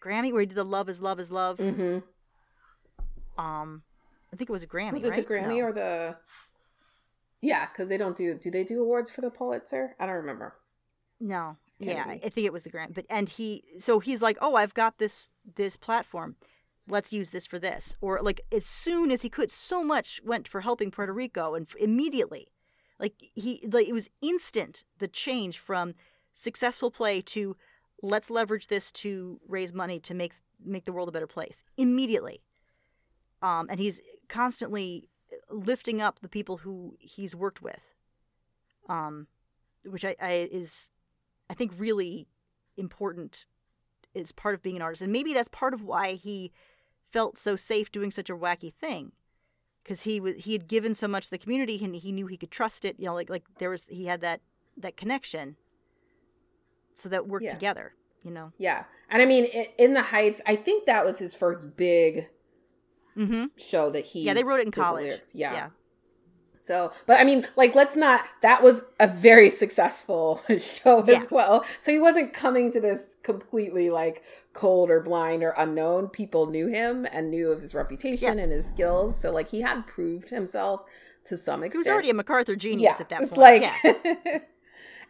Grammy 0.00 0.32
where 0.32 0.40
he 0.40 0.46
did 0.46 0.56
the 0.56 0.64
Love 0.64 0.88
is 0.88 1.00
Love 1.00 1.20
is 1.20 1.30
Love. 1.30 1.58
Mm-hmm. 1.58 1.98
Um 3.40 3.82
I 4.32 4.36
think 4.36 4.50
it 4.50 4.52
was 4.52 4.62
a 4.62 4.66
Grammy. 4.66 4.92
Was 4.92 5.04
it 5.04 5.10
right? 5.10 5.26
the 5.26 5.34
Grammy 5.34 5.58
no. 5.58 5.66
or 5.66 5.72
the 5.72 6.16
Yeah, 7.40 7.66
because 7.66 7.88
they 7.88 7.98
don't 7.98 8.16
do 8.16 8.34
do 8.34 8.50
they 8.50 8.64
do 8.64 8.80
awards 8.82 9.10
for 9.10 9.20
the 9.20 9.30
Pulitzer? 9.30 9.94
I 9.98 10.06
don't 10.06 10.16
remember. 10.16 10.54
No. 11.20 11.56
Kennedy. 11.80 12.20
Yeah, 12.20 12.26
I 12.26 12.28
think 12.28 12.44
it 12.44 12.52
was 12.52 12.64
the 12.64 12.70
Grammy. 12.70 12.94
But 12.94 13.06
and 13.08 13.28
he 13.28 13.64
so 13.78 14.00
he's 14.00 14.22
like, 14.22 14.38
Oh, 14.40 14.54
I've 14.54 14.74
got 14.74 14.98
this 14.98 15.30
this 15.56 15.76
platform 15.76 16.36
let's 16.88 17.12
use 17.12 17.30
this 17.30 17.46
for 17.46 17.58
this 17.58 17.96
or 18.00 18.20
like 18.22 18.40
as 18.50 18.64
soon 18.64 19.10
as 19.10 19.22
he 19.22 19.28
could 19.28 19.50
so 19.50 19.84
much 19.84 20.20
went 20.24 20.48
for 20.48 20.62
helping 20.62 20.90
puerto 20.90 21.12
rico 21.12 21.54
and 21.54 21.68
immediately 21.78 22.48
like 22.98 23.14
he 23.34 23.60
like 23.70 23.86
it 23.86 23.92
was 23.92 24.10
instant 24.22 24.84
the 24.98 25.08
change 25.08 25.58
from 25.58 25.94
successful 26.34 26.90
play 26.90 27.20
to 27.20 27.56
let's 28.02 28.30
leverage 28.30 28.68
this 28.68 28.92
to 28.92 29.40
raise 29.48 29.72
money 29.72 29.98
to 30.00 30.14
make 30.14 30.32
make 30.64 30.84
the 30.84 30.92
world 30.92 31.08
a 31.08 31.12
better 31.12 31.26
place 31.26 31.64
immediately. 31.76 32.42
Um 33.42 33.68
and 33.70 33.80
he's 33.80 34.00
constantly 34.28 35.08
lifting 35.50 36.00
up 36.02 36.20
the 36.20 36.28
people 36.28 36.58
who 36.58 36.96
he's 36.98 37.34
worked 37.34 37.60
with 37.60 37.80
um 38.88 39.26
which 39.84 40.02
i, 40.04 40.16
I 40.20 40.48
is 40.50 40.88
i 41.50 41.54
think 41.54 41.72
really 41.76 42.26
important 42.78 43.44
is 44.14 44.32
part 44.32 44.54
of 44.54 44.62
being 44.62 44.76
an 44.76 44.82
artist. 44.82 45.02
And 45.02 45.12
maybe 45.12 45.34
that's 45.34 45.48
part 45.48 45.74
of 45.74 45.82
why 45.82 46.14
he 46.14 46.52
felt 47.10 47.38
so 47.38 47.56
safe 47.56 47.90
doing 47.90 48.10
such 48.10 48.30
a 48.30 48.36
wacky 48.36 48.72
thing 48.72 49.12
because 49.82 50.02
he 50.02 50.20
was 50.20 50.36
he 50.36 50.52
had 50.52 50.68
given 50.68 50.94
so 50.94 51.08
much 51.08 51.24
to 51.24 51.30
the 51.30 51.38
community 51.38 51.82
and 51.82 51.96
he 51.96 52.12
knew 52.12 52.26
he 52.26 52.36
could 52.36 52.50
trust 52.50 52.84
it 52.84 52.96
you 52.98 53.06
know 53.06 53.14
like 53.14 53.30
like 53.30 53.44
there 53.58 53.70
was 53.70 53.86
he 53.88 54.04
had 54.04 54.20
that 54.20 54.42
that 54.76 54.94
connection 54.94 55.56
so 56.98 57.08
that 57.08 57.26
worked 57.26 57.44
yeah. 57.44 57.50
together 57.50 57.94
you 58.22 58.30
know 58.30 58.52
yeah 58.58 58.84
and 59.10 59.22
i 59.22 59.24
mean 59.24 59.44
in 59.78 59.94
the 59.94 60.02
heights 60.02 60.40
i 60.46 60.56
think 60.56 60.86
that 60.86 61.04
was 61.04 61.18
his 61.18 61.34
first 61.34 61.76
big 61.76 62.28
mm-hmm. 63.16 63.46
show 63.56 63.90
that 63.90 64.04
he 64.04 64.22
yeah 64.22 64.34
they 64.34 64.44
wrote 64.44 64.60
it 64.60 64.66
in 64.66 64.72
college 64.72 65.20
yeah. 65.32 65.52
yeah 65.52 65.68
so, 66.68 66.92
but 67.06 67.18
I 67.18 67.24
mean, 67.24 67.46
like, 67.56 67.74
let's 67.74 67.96
not, 67.96 68.26
that 68.42 68.62
was 68.62 68.84
a 69.00 69.06
very 69.06 69.48
successful 69.48 70.42
show 70.58 71.02
yeah. 71.06 71.14
as 71.14 71.30
well. 71.30 71.64
So 71.80 71.90
he 71.90 71.98
wasn't 71.98 72.34
coming 72.34 72.70
to 72.72 72.80
this 72.80 73.16
completely 73.22 73.88
like 73.88 74.22
cold 74.52 74.90
or 74.90 75.00
blind 75.00 75.42
or 75.42 75.54
unknown. 75.56 76.08
People 76.08 76.46
knew 76.46 76.66
him 76.66 77.06
and 77.10 77.30
knew 77.30 77.50
of 77.50 77.62
his 77.62 77.74
reputation 77.74 78.38
and 78.38 78.52
his 78.52 78.66
skills. 78.66 79.18
So, 79.18 79.32
like, 79.32 79.48
he 79.48 79.62
had 79.62 79.86
proved 79.86 80.28
himself 80.28 80.82
to 81.24 81.38
some 81.38 81.62
extent. 81.62 81.86
He 81.86 81.88
was 81.90 81.94
already 81.94 82.10
a 82.10 82.14
MacArthur 82.14 82.54
genius 82.54 83.00
at 83.00 83.08
that 83.08 83.22
it's 83.22 83.32
point. 83.32 83.62
Like, 83.62 83.72
yeah. 84.04 84.38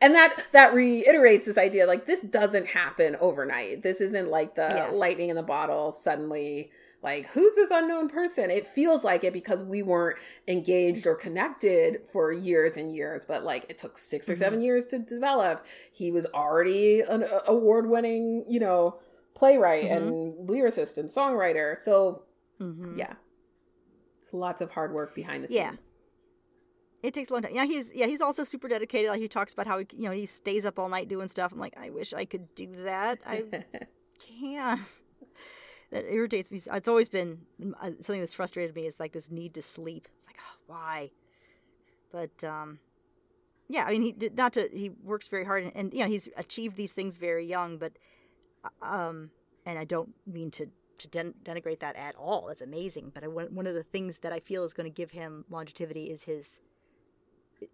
and 0.00 0.14
that 0.14 0.46
that 0.52 0.74
reiterates 0.74 1.46
this 1.46 1.58
idea 1.58 1.87
like 1.87 2.06
this 2.06 2.20
doesn't 2.20 2.66
happen 2.68 3.16
overnight. 3.20 3.82
This 3.82 4.00
isn't 4.00 4.28
like 4.28 4.54
the 4.54 4.88
lightning 4.92 5.30
in 5.30 5.37
the 5.37 5.42
bottle 5.42 5.92
suddenly 5.92 6.70
like 7.02 7.28
who's 7.28 7.54
this 7.54 7.70
unknown 7.70 8.08
person 8.08 8.50
it 8.50 8.66
feels 8.66 9.04
like 9.04 9.22
it 9.22 9.32
because 9.32 9.62
we 9.62 9.82
weren't 9.82 10.18
engaged 10.48 11.06
or 11.06 11.14
connected 11.14 12.00
for 12.11 12.32
years 12.32 12.76
and 12.76 12.94
years 12.94 13.24
but 13.24 13.44
like 13.44 13.64
it 13.68 13.78
took 13.78 13.96
6 13.96 14.28
or 14.28 14.32
mm-hmm. 14.32 14.38
7 14.38 14.61
years 14.61 14.84
to 14.87 14.98
develop 14.98 15.64
he 15.92 16.11
was 16.11 16.26
already 16.26 17.00
an 17.00 17.24
award-winning 17.46 18.44
you 18.48 18.58
know 18.58 18.98
playwright 19.34 19.84
mm-hmm. 19.84 20.08
and 20.08 20.48
lyricist 20.48 20.98
and 20.98 21.08
songwriter 21.08 21.78
so 21.78 22.22
mm-hmm. 22.61 22.98
yeah 22.98 23.14
it's 24.18 24.34
lots 24.34 24.61
of 24.61 24.70
hard 24.72 24.92
work 24.92 25.14
behind 25.14 25.44
the 25.44 25.52
yeah. 25.52 25.72
It 27.02 27.14
takes 27.14 27.30
a 27.30 27.32
long 27.32 27.42
time. 27.42 27.54
Yeah, 27.54 27.64
he's 27.64 27.92
yeah 27.94 28.06
he's 28.06 28.20
also 28.20 28.44
super 28.44 28.68
dedicated. 28.68 29.11
Like 29.11 29.20
he 29.20 29.28
talks 29.28 29.52
about 29.52 29.66
how 29.66 29.78
he, 29.78 29.87
you 29.96 30.04
know 30.04 30.11
he 30.11 30.26
stays 30.26 30.64
up 30.64 30.78
all 30.78 30.88
night 30.88 31.08
doing 31.08 31.28
stuff. 31.28 31.52
I'm 31.52 31.58
like, 31.58 31.76
I 31.78 31.90
wish 31.90 32.12
I 32.12 32.24
could 32.24 32.54
do 32.54 32.68
that. 32.84 33.20
I 33.26 33.44
can't 34.40 34.80
that 35.90 36.04
irritates 36.11 36.50
me. 36.50 36.61
It's 36.66 36.88
always 36.88 37.08
been 37.08 37.38
uh, 37.80 37.90
something 38.00 38.20
that's 38.20 38.34
frustrated 38.34 38.74
me 38.74 38.87
is 38.87 38.98
like 38.98 39.12
this 39.12 39.30
need 39.30 39.54
to 39.54 39.62
sleep. 39.62 40.08
It's 40.16 40.26
like, 40.26 40.37
oh, 40.40 40.58
why? 40.66 41.11
But 42.11 42.44
um, 42.44 42.78
yeah, 43.68 43.84
I 43.84 43.92
mean, 43.92 44.02
he 44.02 44.12
did 44.12 44.37
not 44.37 44.52
to. 44.54 44.68
He 44.72 44.90
works 44.90 45.28
very 45.28 45.44
hard, 45.44 45.64
and, 45.64 45.72
and 45.76 45.94
you 45.94 46.00
know, 46.00 46.08
he's 46.08 46.28
achieved 46.37 46.76
these 46.76 46.92
things 46.92 47.16
very 47.16 47.46
young. 47.46 47.78
But 47.78 47.92
uh, 48.64 48.84
um, 48.84 49.30
and 49.64 49.78
I 49.78 49.84
don't 49.84 50.14
mean 50.26 50.50
to 50.52 50.66
to 50.98 51.08
den- 51.08 51.34
denigrate 51.44 51.80
that 51.80 51.96
at 51.96 52.16
all. 52.16 52.46
That's 52.48 52.62
amazing. 52.62 53.12
But 53.14 53.24
I, 53.24 53.28
one 53.28 53.66
of 53.66 53.74
the 53.74 53.84
things 53.84 54.18
that 54.18 54.32
I 54.32 54.40
feel 54.40 54.64
is 54.64 54.72
going 54.72 54.90
to 54.90 54.94
give 54.94 55.12
him 55.12 55.44
longevity 55.48 56.04
is 56.04 56.24
his 56.24 56.61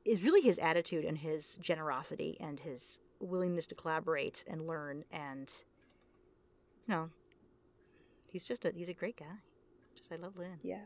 is 0.05 0.23
really 0.23 0.41
his 0.41 0.59
attitude 0.59 1.05
and 1.05 1.19
his 1.19 1.57
generosity 1.61 2.37
and 2.41 2.61
his 2.61 3.01
willingness 3.21 3.67
to 3.67 3.75
collaborate 3.75 4.45
and 4.47 4.67
learn 4.67 5.05
and 5.11 5.53
you 6.87 6.95
know 6.95 7.11
he's 8.35 8.45
just 8.45 8.65
a 8.65 8.73
he's 8.75 8.91
a 8.91 8.95
great 8.95 9.17
guy. 9.17 9.37
Just 9.97 10.13
I 10.13 10.17
love 10.17 10.37
Lin. 10.37 10.59
Yeah. 10.63 10.83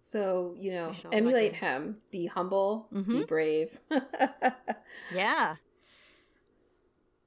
So 0.00 0.54
you 0.58 0.72
know, 0.72 0.94
emulate 1.12 1.52
like 1.52 1.60
him. 1.60 1.98
Be 2.10 2.26
humble. 2.26 2.88
Mm-hmm. 2.92 3.18
Be 3.18 3.24
brave. 3.24 3.78
yeah. 5.14 5.56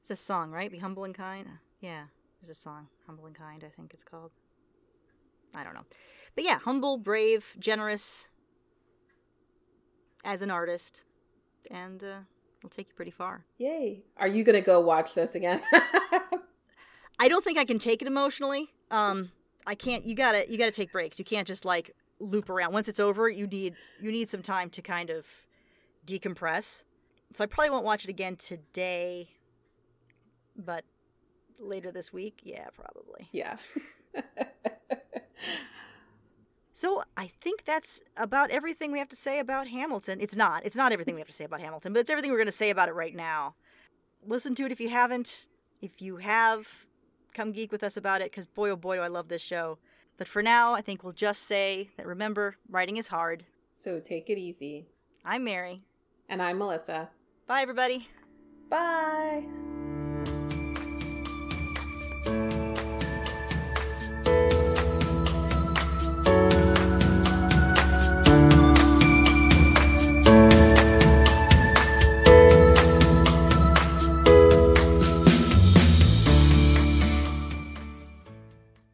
It's 0.01 0.09
a 0.09 0.15
song, 0.15 0.51
right? 0.51 0.71
Be 0.71 0.79
humble 0.79 1.03
and 1.03 1.13
kind. 1.13 1.47
Yeah, 1.79 2.05
there's 2.41 2.49
a 2.49 2.59
song, 2.59 2.87
humble 3.05 3.27
and 3.27 3.35
kind. 3.35 3.63
I 3.63 3.69
think 3.69 3.93
it's 3.93 4.03
called. 4.03 4.31
I 5.53 5.63
don't 5.63 5.73
know, 5.73 5.85
but 6.33 6.43
yeah, 6.43 6.59
humble, 6.59 6.97
brave, 6.97 7.45
generous. 7.59 8.27
As 10.23 10.41
an 10.41 10.51
artist, 10.51 11.01
and 11.69 12.03
uh, 12.03 12.19
it'll 12.59 12.69
take 12.69 12.89
you 12.89 12.95
pretty 12.95 13.11
far. 13.11 13.45
Yay! 13.57 14.03
Are 14.17 14.27
you 14.27 14.43
gonna 14.43 14.61
go 14.61 14.79
watch 14.79 15.13
this 15.15 15.35
again? 15.35 15.61
I 17.19 17.27
don't 17.27 17.43
think 17.43 17.57
I 17.57 17.65
can 17.65 17.79
take 17.79 18.01
it 18.01 18.07
emotionally. 18.07 18.69
Um, 18.91 19.31
I 19.65 19.75
can't. 19.75 20.05
You 20.05 20.15
gotta. 20.15 20.45
You 20.49 20.57
gotta 20.57 20.71
take 20.71 20.91
breaks. 20.91 21.17
You 21.17 21.25
can't 21.25 21.47
just 21.47 21.65
like 21.65 21.95
loop 22.19 22.49
around. 22.49 22.73
Once 22.73 22.87
it's 22.87 22.99
over, 22.99 23.29
you 23.29 23.47
need 23.47 23.75
you 23.99 24.11
need 24.11 24.29
some 24.29 24.41
time 24.41 24.69
to 24.71 24.81
kind 24.81 25.09
of 25.09 25.25
decompress. 26.05 26.83
So 27.33 27.43
I 27.43 27.47
probably 27.47 27.69
won't 27.69 27.85
watch 27.85 28.03
it 28.03 28.09
again 28.09 28.35
today, 28.35 29.29
but 30.55 30.83
later 31.59 31.91
this 31.91 32.11
week, 32.11 32.39
yeah, 32.43 32.67
probably. 32.75 33.29
Yeah. 33.31 33.57
So 36.81 37.03
I 37.15 37.27
think 37.27 37.63
that's 37.63 38.01
about 38.17 38.49
everything 38.49 38.91
we 38.91 38.97
have 38.97 39.09
to 39.09 39.15
say 39.15 39.37
about 39.37 39.67
Hamilton. 39.67 40.19
It's 40.19 40.35
not. 40.35 40.65
It's 40.65 40.75
not 40.75 40.91
everything 40.91 41.13
we 41.13 41.21
have 41.21 41.27
to 41.27 41.33
say 41.33 41.43
about 41.43 41.61
Hamilton, 41.61 41.93
but 41.93 41.99
it's 41.99 42.09
everything 42.09 42.31
we're 42.31 42.39
going 42.39 42.47
to 42.47 42.51
say 42.51 42.71
about 42.71 42.89
it 42.89 42.93
right 42.93 43.15
now. 43.15 43.53
Listen 44.25 44.55
to 44.55 44.65
it 44.65 44.71
if 44.71 44.81
you 44.81 44.89
haven't. 44.89 45.45
If 45.79 46.01
you 46.01 46.17
have, 46.17 46.67
come 47.35 47.51
geek 47.51 47.71
with 47.71 47.83
us 47.83 47.97
about 47.97 48.21
it 48.21 48.31
because 48.31 48.47
boy, 48.47 48.71
oh 48.71 48.75
boy, 48.75 48.95
do 48.95 49.03
I 49.03 49.09
love 49.09 49.27
this 49.27 49.43
show. 49.43 49.77
But 50.17 50.27
for 50.27 50.41
now, 50.41 50.73
I 50.73 50.81
think 50.81 51.03
we'll 51.03 51.13
just 51.13 51.43
say 51.43 51.91
that 51.97 52.07
remember, 52.07 52.55
writing 52.67 52.97
is 52.97 53.09
hard. 53.09 53.45
So 53.75 53.99
take 53.99 54.31
it 54.31 54.39
easy. 54.39 54.87
I'm 55.23 55.43
Mary. 55.43 55.83
And 56.29 56.41
I'm 56.41 56.57
Melissa. 56.57 57.11
Bye, 57.45 57.61
everybody. 57.61 58.07
Bye. 58.71 59.45